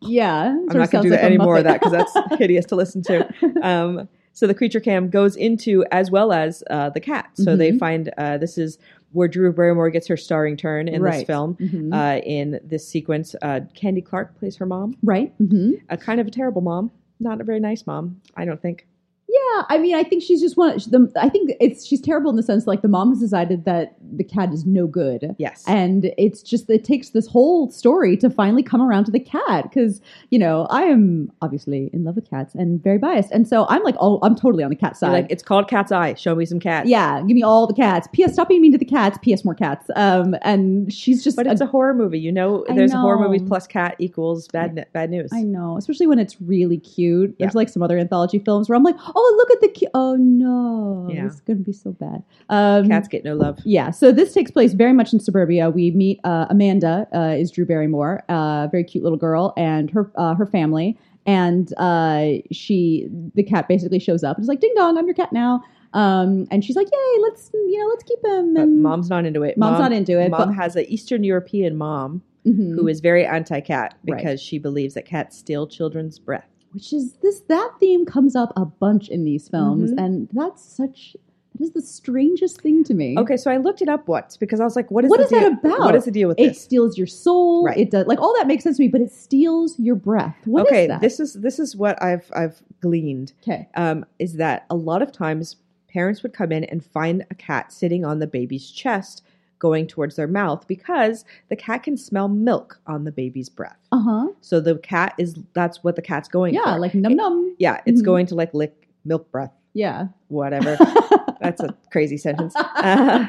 [0.00, 0.48] Yeah.
[0.48, 3.28] I'm not to do that any more of that because that's hideous to listen to.
[3.62, 7.28] Um, so the creature cam goes into as well as uh, the cat.
[7.34, 7.78] So they Mhm.
[7.78, 8.78] find uh, this is
[9.12, 11.26] where Drew Barrymore gets her starring turn in this Right.
[11.26, 11.56] film.
[11.56, 11.92] Mhm.
[11.92, 15.32] Uh, in this sequence, uh, Candy Clark plays her mom, right.
[15.38, 18.86] hmm a kind of a terrible mom, not a very nice mom, I don't think.
[19.32, 20.76] Yeah, I mean, I think she's just one.
[20.76, 23.94] The, I think it's she's terrible in the sense like the mom has decided that
[24.14, 28.28] the cat is no good, Yes, and it's just it takes this whole story to
[28.28, 32.28] finally come around to the cat because you know I am obviously in love with
[32.28, 35.12] cats and very biased, and so I'm like, oh, I'm totally on the cat side.
[35.12, 36.12] like it's called Cat's Eye.
[36.14, 36.88] Show me some cats.
[36.90, 38.08] yeah, give me all the cats.
[38.12, 38.34] P.S.
[38.34, 39.18] Stop being mean to the cats.
[39.22, 39.44] P.S.
[39.46, 39.88] More cats.
[39.96, 42.66] Um, and she's just But it's a horror movie, you know.
[42.68, 43.28] I There's horror know.
[43.28, 45.30] movies plus cat equals bad bad news.
[45.32, 47.34] I know, especially when it's really cute.
[47.38, 47.58] There's Yeah.
[47.58, 49.90] like some other anthology films where I'm like, oh, look at the cute.
[49.94, 51.26] Oh no, Yeah.
[51.26, 52.22] it's gonna be so bad.
[52.48, 53.58] Um, Cats get no love.
[53.64, 55.70] Yeah, so this takes place very much in suburbia.
[55.70, 60.10] We meet uh, Amanda, uh, is Drew Barrymore, a very cute little girl, and her
[60.16, 60.98] uh, her family.
[61.24, 65.14] And uh, she, the cat, basically shows up and is like, "Ding dong, I'm your
[65.14, 65.62] cat now."
[65.94, 69.42] Um, and she's like, "Yay, let's you know, let's keep him." But mom's not into
[69.42, 69.56] it.
[69.56, 72.74] Mom's Mom- not into it, Mom but- has an Eastern European mom Mhm.
[72.74, 74.16] who is very anti-cat Right.
[74.18, 76.48] because she believes that cats steal children's breath.
[76.72, 79.98] Which is this that theme comes up a bunch in these films, Mhm.
[80.04, 81.16] and that's such
[81.54, 83.14] that is the strangest thing to me.
[83.18, 85.24] Okay, so I looked it up once because I was like, "What is What the
[85.24, 85.80] is that about?
[85.80, 87.64] What is the deal with It this?" steals your soul.
[87.66, 87.76] Right.
[87.76, 90.34] It does like all that makes sense to me, but it steals your breath.
[90.46, 91.02] What is okay, that?
[91.02, 93.68] this is this is what I've I've gleaned okay.
[93.76, 95.56] um, is that a lot of times
[95.88, 99.22] parents would come in and find a cat sitting on the baby's chest,
[99.62, 103.78] going towards their mouth because the cat can smell milk on the baby's breath.
[103.92, 104.26] Uh huh.
[104.40, 106.80] So the cat is that's what the cat's going Yeah, for.
[106.80, 107.54] like num num.
[107.60, 108.04] yeah, it's Mhm.
[108.04, 110.08] going to like lick milk breath, Yeah.
[110.26, 110.76] whatever.
[111.40, 112.56] that's a crazy sentence.
[112.56, 113.28] Uh,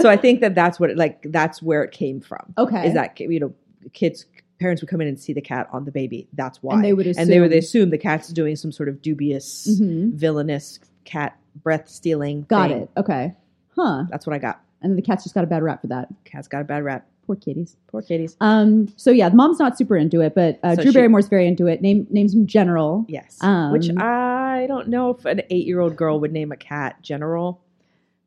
[0.00, 2.54] so I think that that's what it, like that's where it came from.
[2.56, 2.88] okay.
[2.88, 3.52] Is that you know
[3.92, 4.24] kids
[4.58, 6.26] parents would come in and see the cat on the baby.
[6.32, 6.76] That's why.
[6.76, 9.68] and they would assume and they would assume the cat's doing some sort of dubious,
[9.78, 10.14] Mhm.
[10.14, 12.46] villainous cat breath stealing.
[12.48, 12.82] Got thing.
[12.84, 12.90] it.
[12.96, 13.34] Okay.
[13.76, 14.04] Huh.
[14.08, 14.62] That's what I got.
[14.84, 16.08] And then the cat's just got a bad rap for that.
[16.24, 17.06] Cat's got a bad rap.
[17.26, 17.74] Poor kitties.
[17.86, 18.36] Poor kitties.
[18.40, 18.92] Um.
[18.96, 21.46] So yeah, the mom's not super into it, but uh, So Drew she- Barrymore's very
[21.46, 21.80] into it.
[21.80, 23.06] Name names him General.
[23.08, 23.38] Yes.
[23.40, 27.00] Um, Which I don't know if an eight year old girl would name a cat
[27.00, 27.60] General.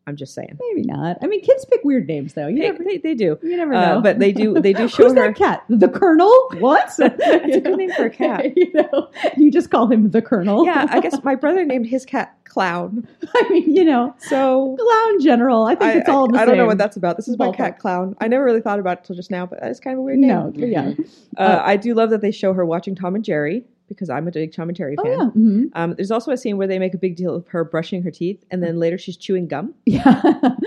[0.08, 0.58] I'm just saying.
[0.70, 1.18] Maybe not.
[1.22, 2.48] I mean, kids pick weird names though.
[2.48, 3.38] You They, never, they, they do.
[3.44, 4.02] you never Uh, know.
[4.02, 5.64] but they do they do show Who's her that cat?
[5.70, 6.32] The Colonel?
[6.60, 6.92] What?
[6.98, 8.46] That's a good name for a cat.
[8.58, 10.66] you know, you just call him the Colonel.
[10.66, 13.06] Yeah, I guess my brother named his cat Clown.
[13.36, 15.66] I mean, you know, So clown general.
[15.66, 16.48] I think I, it's all I, the I same.
[16.48, 17.18] don't know what that's about.
[17.18, 18.16] This is my cat Clown.
[18.22, 20.20] I never really thought about it till just now, but that's kind of a weird
[20.20, 20.30] name.
[20.30, 20.94] No, yeah.
[21.36, 24.32] Uh, I do love that they show her watching Tom and Jerry because I'm a
[24.32, 25.12] big Tom and Jerry Oh fan.
[25.20, 25.26] yeah.
[25.30, 28.02] hmm Um, there's also a scene where they make a big deal of her brushing
[28.04, 29.74] her teeth, and then later she's chewing gum.
[29.86, 30.04] Yeah.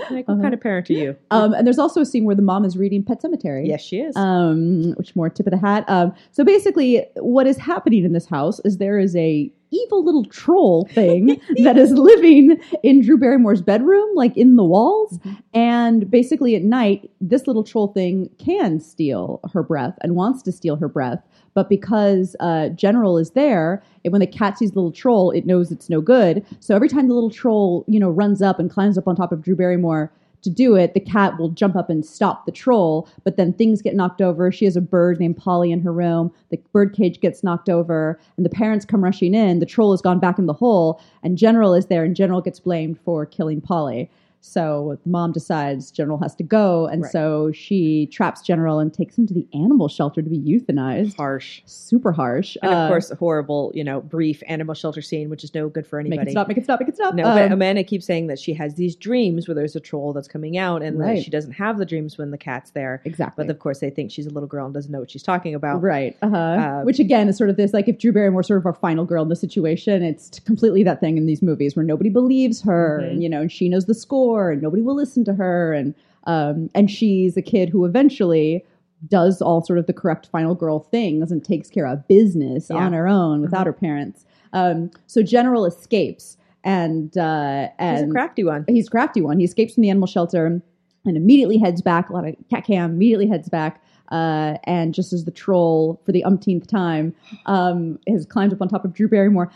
[0.09, 0.41] Like, what Uh-huh.
[0.41, 1.15] kind of parent are you?
[1.31, 3.67] um, and there's also a scene where the mom is reading Pet Sematary.
[3.67, 4.15] yes, she is.
[4.15, 5.85] um, which more tip of the hat.
[5.87, 10.25] Um, so basically, what is happening in this house is there is a evil little
[10.25, 15.17] troll thing that is living in Drew Barrymore's bedroom, like in the walls.
[15.19, 15.37] Mhm.
[15.53, 20.51] And basically, at night, this little troll thing can steal her breath and wants to
[20.51, 21.23] steal her breath.
[21.53, 25.45] But because uh, General is there, and when the cat sees the little troll, it
[25.45, 26.45] knows it's no good.
[26.59, 29.31] So every time the little troll, you know, runs up and climbs up on top
[29.31, 30.11] of Drew Barrymore,
[30.41, 33.81] to do it, the cat will jump up and stop the troll, but then things
[33.81, 34.51] get knocked over.
[34.51, 36.31] She has a bird named Polly in her room.
[36.49, 39.59] The bird cage gets knocked over, and the parents come rushing in.
[39.59, 42.59] The troll has gone back in the hole, and General is there, and General gets
[42.59, 44.09] blamed for killing Polly.
[44.43, 47.11] So mom decides General has to go, and Right.
[47.11, 51.15] so she traps General and takes him to the animal shelter to be euthanized.
[51.15, 51.61] Harsh.
[51.67, 52.57] Super harsh.
[52.63, 55.69] And of Uh, course, a horrible, you know, brief animal shelter scene, which is no
[55.69, 56.17] good for anybody.
[56.21, 57.13] make it stop, make it stop, make it stop.
[57.13, 60.11] No, but Um, Amanda keeps saying that she has these dreams where there's a troll
[60.11, 61.17] that's coming out, and Right.
[61.17, 63.01] that she doesn't have the dreams when the cat's there.
[63.05, 63.45] exactly.
[63.45, 65.53] But of course, they think she's a little girl and doesn't know what she's talking
[65.53, 65.81] about.
[65.83, 66.15] Right.
[66.23, 66.35] Uh-huh.
[66.35, 69.05] Uh, Which again is sort of this like if Drew Barrymore sort of our final
[69.05, 72.99] girl in the situation, it's completely that thing in these movies where nobody believes her,
[73.03, 73.11] Mhm.
[73.11, 75.93] and you know, and she knows the score, and nobody will listen to her, and
[76.25, 78.63] um, and she's a kid who eventually
[79.09, 82.77] does all sort of the correct final girl things and takes care of business Yeah.
[82.77, 83.65] on her own without Mhm.
[83.65, 84.25] her parents.
[84.53, 88.65] Um, so General escapes, and uh, and He's a crafty one.
[88.67, 89.39] he's a crafty one.
[89.39, 92.09] He escapes from the animal shelter and immediately heads back.
[92.09, 93.81] A lot of cat cam immediately heads back.
[94.11, 97.13] Uh, and just as the troll, for the umpteenth time,
[97.45, 99.49] um, has climbed up on top of Drew Barrymore.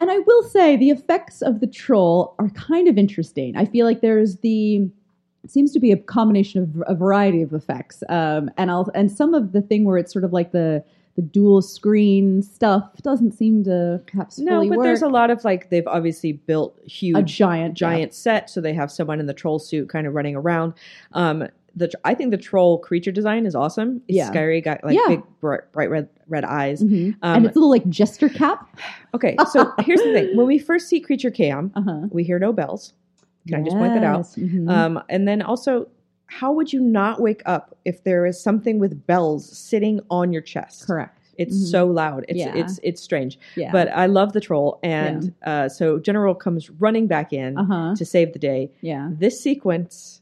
[0.00, 3.56] And I will say the effects of the troll are kind of interesting.
[3.56, 4.88] I feel like there's the
[5.44, 9.10] it seems to be a combination of a variety of effects, um, and I'll and
[9.10, 10.84] some of the thing where it's sort of like the
[11.16, 14.84] the dual screen stuff doesn't seem to perhaps No, but work.
[14.84, 18.72] there's a lot of like they've obviously built huge a giant giant set, so they
[18.72, 20.74] have someone in the troll suit kind of running around.
[21.12, 24.02] Um, the I think the troll creature design is awesome.
[24.08, 24.26] It's Yeah.
[24.28, 25.04] scary, got like Yeah.
[25.08, 26.82] big bright, bright red red eyes.
[26.82, 27.14] Mhm.
[27.22, 28.68] Um, and it's a little like jester cap.
[29.14, 32.00] okay, so here's the thing: when we first see creature cam, Uh huh.
[32.10, 32.92] we hear no bells.
[33.46, 34.26] Can I just point that out?
[34.36, 34.68] Mm-hmm.
[34.68, 35.88] Um, and then also,
[36.26, 40.42] how would you not wake up if there is something with bells sitting on your
[40.42, 40.86] chest?
[40.86, 41.14] Correct.
[41.38, 41.70] It's Mhm.
[41.70, 42.24] so loud.
[42.28, 42.52] It's Yeah.
[42.54, 43.38] it's it's strange.
[43.56, 43.70] Yeah.
[43.72, 47.94] But I love the troll, and uh, so General comes running back in uh huh.
[47.96, 48.70] to save the day.
[48.82, 49.08] Yeah.
[49.18, 50.20] This sequence,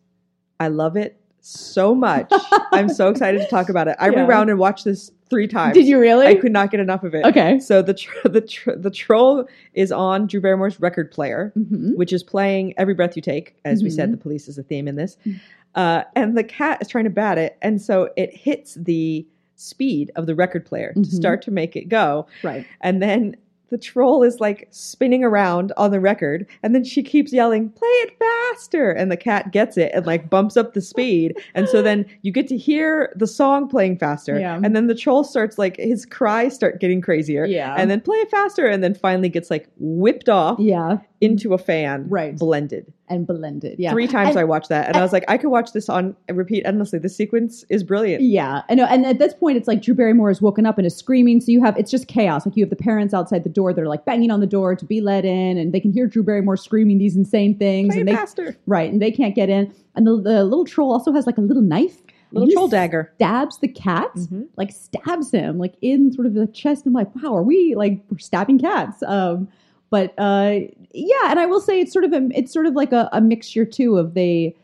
[0.61, 1.17] I love it
[1.47, 2.31] so much.
[2.73, 3.97] I'm so excited to talk about it.
[4.01, 4.23] I Yeah.
[4.23, 5.75] rewound and watched this three times.
[5.75, 6.27] Did you really?
[6.27, 7.25] I could not get enough of it.
[7.25, 7.61] Okay.
[7.61, 12.13] So the tr- the tr- the troll is on Drew Barrymore's record player, hmm which
[12.13, 14.13] is playing "Every Breath You Take." As we said, Mhm.
[14.13, 15.17] the police is a theme in this.
[15.27, 15.41] Mhm.
[15.75, 20.11] Uh, and the cat is trying to bat it, and so it hits the speed
[20.17, 21.05] of the record player Mhm.
[21.05, 22.67] to start to make it go, Right.
[22.81, 23.37] and then
[23.71, 27.89] the troll is like spinning around on the record and then she keeps yelling play
[27.89, 31.83] it faster and the cat gets it and like bumps up the speed and so
[31.83, 34.61] then you get to hear the song playing faster Yeah.
[34.63, 37.75] and then the troll starts like his cries start getting crazier Yeah.
[37.79, 40.99] and then play it faster and then finally gets like whipped off Yeah.
[41.21, 42.37] into a fan Right.
[42.39, 43.79] blended And blended.
[43.79, 43.93] Yeah.
[43.93, 46.17] three times And- i watched that and i was like i could watch this on
[46.29, 48.85] and repeat endlessly this sequence is brilliant Yeah, I know.
[48.87, 51.41] And at this point, it's like Drew Barrymore is woken up and is screaming.
[51.41, 52.45] So you have it's just chaos.
[52.47, 54.75] Like you have the parents outside the door that are like banging on the door
[54.75, 58.01] to be let in, and they can hear Drew Barrymore screaming these insane things, play
[58.01, 59.73] and they faster right, and they can't get in.
[59.95, 62.03] And the, the little troll also has like a little knife.
[62.33, 64.11] little troll dagger Stabs the cat.
[64.17, 64.47] Mhm.
[64.57, 66.87] like stabs him like in sort of the chest.
[66.87, 69.03] I'm like, wow, are we like we're stabbing cats?
[69.05, 69.49] Um,
[69.91, 70.61] but uh,
[70.97, 73.21] yeah, and I will say it's sort of a, it's sort of like a, a
[73.21, 74.55] mixture too of they.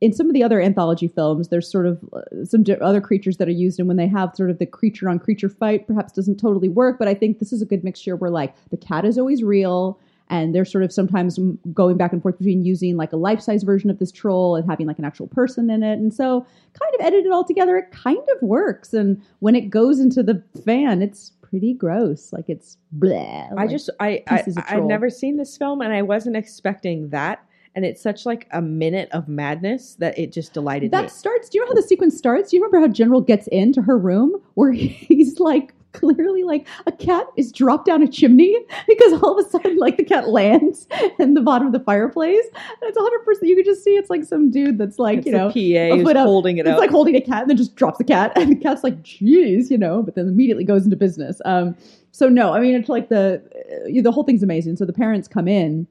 [0.00, 3.46] In some of the other anthology films, there's sort of uh, some other creatures that
[3.46, 6.40] are used, and when they have sort of the creature on creature fight, perhaps doesn't
[6.40, 6.98] totally work.
[6.98, 10.00] But I think this is a good mixture where like the cat is always real,
[10.28, 11.38] and they're sort of sometimes
[11.72, 14.68] going back and forth between using like a life size version of this troll and
[14.68, 17.92] having like an actual person in it, and so kind of edited all together, it
[17.92, 18.92] kind of works.
[18.92, 22.32] And when it goes into the fan, it's pretty gross.
[22.32, 23.50] Like it's bleh.
[23.52, 27.44] I like- just I I I've never seen this film and I wasn't expecting that
[27.74, 31.08] and it's such like a minute of madness that it just delighted that me.
[31.10, 31.48] starts.
[31.50, 32.50] Do you know how the sequence starts?
[32.50, 36.92] Do you remember how General gets into her room where he's like clearly like a
[36.92, 38.56] cat is dropped down a chimney
[38.88, 40.86] because all of a sudden like the cat lands
[41.18, 42.44] in the bottom of the fireplace.
[42.54, 45.32] And it's 100% you can just see it's like some dude that's like It's you
[45.32, 46.16] know PA who's up.
[46.16, 46.78] holding it it's up.
[46.80, 48.32] like holding a cat and then just drops the cat.
[48.36, 51.40] And the cat's like jeez you know but then immediately goes into business.
[51.44, 51.76] Um
[52.14, 53.42] so no i mean it's like the
[53.88, 54.76] uh, the whole thing's amazing.
[54.76, 55.86] So the parents come in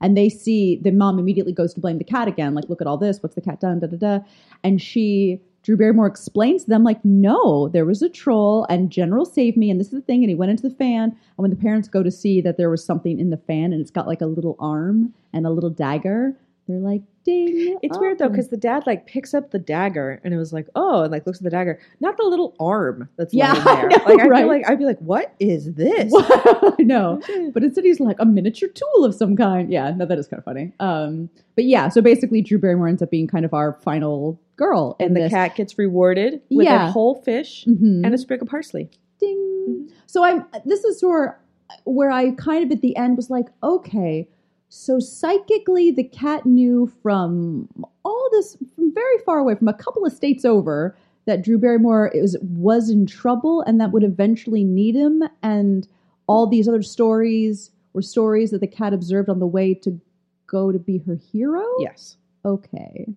[0.00, 2.54] and they see the mom immediately goes to blame the cat again.
[2.54, 3.22] Like look at all this.
[3.22, 3.80] What's the cat done?
[3.80, 4.24] Da da da.
[4.62, 9.24] And she drew barrymore explains to them like no there was a troll and general
[9.24, 11.50] saved me and this is the thing and he went into the fan and when
[11.50, 14.06] the parents go to see that there was something in the fan and it's got
[14.06, 16.34] like a little arm and a little dagger
[16.68, 20.34] they're like ding It's weird though because the dad like picks up the dagger and
[20.34, 23.32] it was like, oh, and like looks at the dagger, not the little arm that's
[23.32, 23.64] Yeah, there.
[23.90, 24.38] I know, like I right?
[24.40, 26.12] feel like I'd be like, what is this?
[26.16, 27.22] I know.
[27.54, 29.72] But instead he's like a miniature tool of some kind.
[29.72, 30.72] Yeah, no, that is kind of funny.
[30.78, 34.96] Um, but yeah, so basically Drew Barrymore ends up being kind of our final girl.
[35.00, 35.32] And the this.
[35.32, 36.88] cat gets rewarded with Yeah.
[36.88, 38.04] a whole fish Mhm.
[38.04, 38.90] and a sprig of parsley.
[39.20, 39.88] ding.
[40.06, 41.40] So I'm this is where
[41.84, 44.28] where I kind of at the end was like, okay,
[44.68, 47.68] so psychically the cat knew from
[48.04, 50.96] all this from very far away, from a couple of states over,
[51.26, 55.88] that Drew Barrymore is was in trouble and that would eventually need him, and
[56.28, 59.98] all these other stories were stories that the cat observed on the way to
[60.46, 61.64] go to be her hero.
[61.80, 62.16] Yes.
[62.44, 63.08] Okay.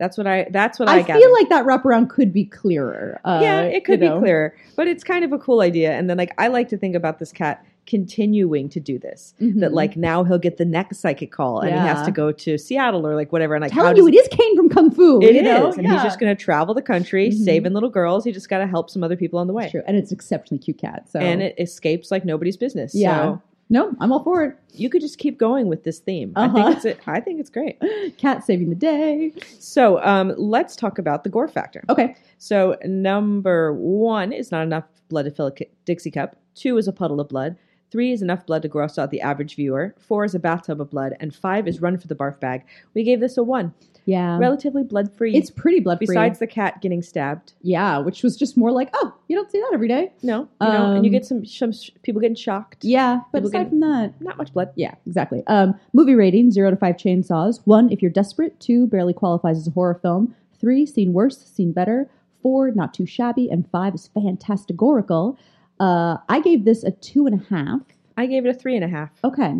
[0.00, 3.20] That's what I that's what I, I, feel like that wraparound could be clearer.
[3.22, 4.18] Uh, yeah, it could be know.
[4.18, 5.92] clearer, but it's kind of a cool idea.
[5.92, 9.34] And then, like, I like to think about this cat continuing to do this.
[9.40, 9.74] That, Mhm.
[9.74, 13.06] like, now he'll get the next psychic call, and he has to go to Seattle
[13.06, 13.54] or like whatever.
[13.54, 15.20] And like, how telling does you, it is Caine from Kung Fu.
[15.20, 15.68] It you know?
[15.68, 17.44] is, and he's just going to travel the country, Mhm.
[17.44, 18.24] saving little girls.
[18.24, 20.16] He just got to help some other people on the way, true, and it's an
[20.16, 21.10] exceptionally cute cat.
[21.10, 22.94] So and it escapes like nobody's business.
[22.94, 23.16] Yeah.
[23.34, 24.56] So no, I'm all for it.
[24.74, 26.32] you could just keep going with this theme.
[26.36, 26.54] I Uh-huh.
[26.72, 27.78] think it's a, I think it's great.
[28.18, 29.32] Cat saving the day.
[29.58, 31.82] So um, let's talk about the gore factor.
[31.88, 32.16] Okay.
[32.38, 35.52] So number one is not enough blood to fill a
[35.84, 36.36] Dixie cup.
[36.54, 37.56] Two is a puddle of blood.
[37.90, 39.94] Three is enough blood to gross out the average viewer.
[39.98, 42.62] Four is a bathtub of blood, and five is run for the barf bag.
[42.94, 43.74] We gave this a one.
[44.10, 45.34] Yeah, Relatively blood free.
[45.36, 46.06] it's pretty blood free.
[46.08, 47.52] besides the cat getting stabbed.
[47.62, 50.12] yeah, which was just more like, oh, you don't see that every day.
[50.22, 52.84] No, you know, and you Um, get some, some sh- people getting shocked.
[52.84, 54.70] Yeah, but People aside get- from that, Not much blood.
[54.76, 55.42] yeah, exactly.
[55.46, 57.60] Um, movie rating: zero to five chainsaws.
[57.66, 58.58] One, if you're desperate.
[58.60, 60.34] Two, barely qualifies as a horror film.
[60.60, 62.08] Three, seen worse, seen better.
[62.42, 65.36] Four, not too shabby, and five is fantastigorical.
[65.78, 67.80] Uh, I gave this a two and a half.
[68.16, 69.10] I gave it a three and a half.
[69.24, 69.54] Okay.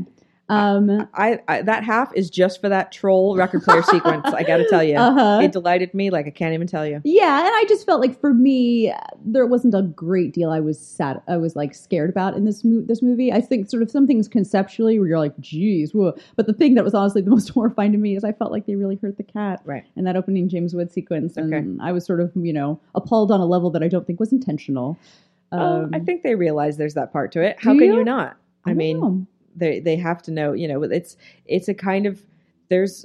[0.50, 4.26] Um, I, I that half is just for that troll record player sequence.
[4.26, 5.40] I got to tell you, uh-huh.
[5.42, 7.00] it delighted me like I can't even tell you.
[7.04, 8.92] Yeah, and I just felt like for me,
[9.24, 12.64] there wasn't a great deal I was sad, I was like scared about in this
[12.64, 13.32] mo- this movie.
[13.32, 16.14] I think sort of some things conceptually where you're like, geez, whoa.
[16.34, 18.66] but the thing that was honestly the most horrifying to me is I felt like
[18.66, 19.84] they really hurt the cat Right.
[19.94, 21.66] And that opening James Wood sequence, and Okay.
[21.80, 24.32] I was sort of you know appalled on a level that I don't think was
[24.32, 24.98] intentional.
[25.52, 27.56] Oh, Um, I think they realize there's that part to it.
[27.58, 27.96] How can you?
[27.98, 28.36] you not?
[28.64, 29.26] I don't mean, know.
[29.56, 30.52] They they have to know.
[30.52, 32.22] You know, it's it's a kind of
[32.68, 33.04] there's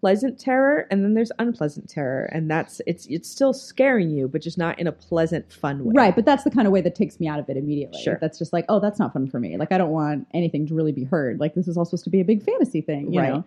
[0.00, 4.40] pleasant terror and then there's unpleasant terror, and that's it's it's still scaring you, but
[4.42, 5.92] just not in a pleasant, fun way.
[5.94, 8.00] Right, but that's the kind of way that takes me out of it immediately.
[8.02, 8.18] Sure.
[8.20, 9.56] That's just like, oh, that's not fun for me.
[9.56, 11.38] Like, I don't want anything to really be heard.
[11.38, 13.32] Like, this is all supposed to be a big fantasy thing, you Right.
[13.32, 13.44] know?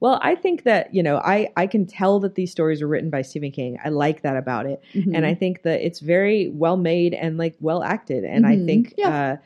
[0.00, 3.10] Well, I think that you know, I I can tell that these stories are written
[3.10, 3.78] by Stephen King.
[3.84, 4.80] I like that about it.
[4.94, 5.14] Mhm.
[5.14, 8.64] and I think that it's very well made and like well acted, and I Mhm.
[8.66, 9.08] think Yeah.
[9.32, 9.36] uh,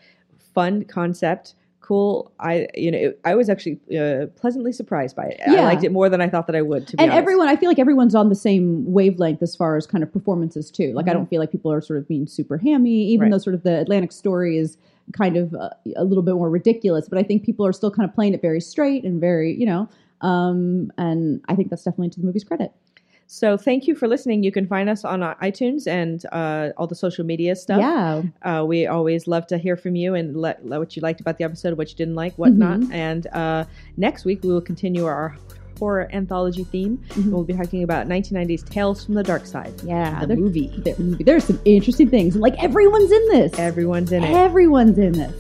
[0.55, 2.33] fun concept, cool.
[2.41, 5.41] I you know it, I was actually uh, pleasantly surprised by it.
[5.47, 5.61] Yeah.
[5.61, 6.87] I liked it more than I thought that I would.
[6.89, 7.23] To be and honest.
[7.23, 10.71] everyone i feel like everyone's on the same wavelength as far as kind of performances
[10.71, 11.15] too like i Mhm.
[11.15, 13.31] don't feel like people are sort of being super hammy even Right.
[13.33, 14.79] though sort of the atlantic story is
[15.13, 18.09] kind of uh, a little bit more ridiculous but i think people are still kind
[18.09, 19.89] of playing it very straight and very you know
[20.23, 22.71] um and i think that's definitely to the movie's credit
[23.35, 24.43] So thank you for listening.
[24.43, 27.81] You can find us on uh, iTunes and uh, all the social media stuff.
[27.81, 31.19] yeah Uh, we always love to hear from you and let, let what you liked
[31.23, 32.81] about the episode, what you didn't like, whatnot.
[32.81, 32.93] Mhm.
[32.93, 33.65] And uh,
[33.97, 35.35] next week we will continue our
[35.79, 36.99] horror anthology theme.
[37.09, 37.17] Mhm.
[37.25, 40.69] And we'll be talking about 1990s Tales from the Dark Side, yeah the there, movie.
[40.85, 44.31] there, there's some interesting things like everyone's in this Everyone's in it.
[44.37, 45.33] everyone's in this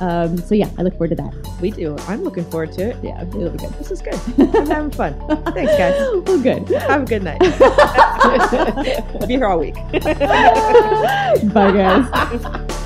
[0.00, 1.96] um so yeah i look forward to that We do.
[2.06, 2.96] I'm looking forward to it.
[3.02, 4.14] yeah it'll be good This is good.
[4.38, 5.14] I'm having fun.
[5.54, 5.94] Thanks, guys.
[6.26, 7.40] well good Have a good night.
[9.26, 9.74] be here all week.
[11.52, 12.74] bye guys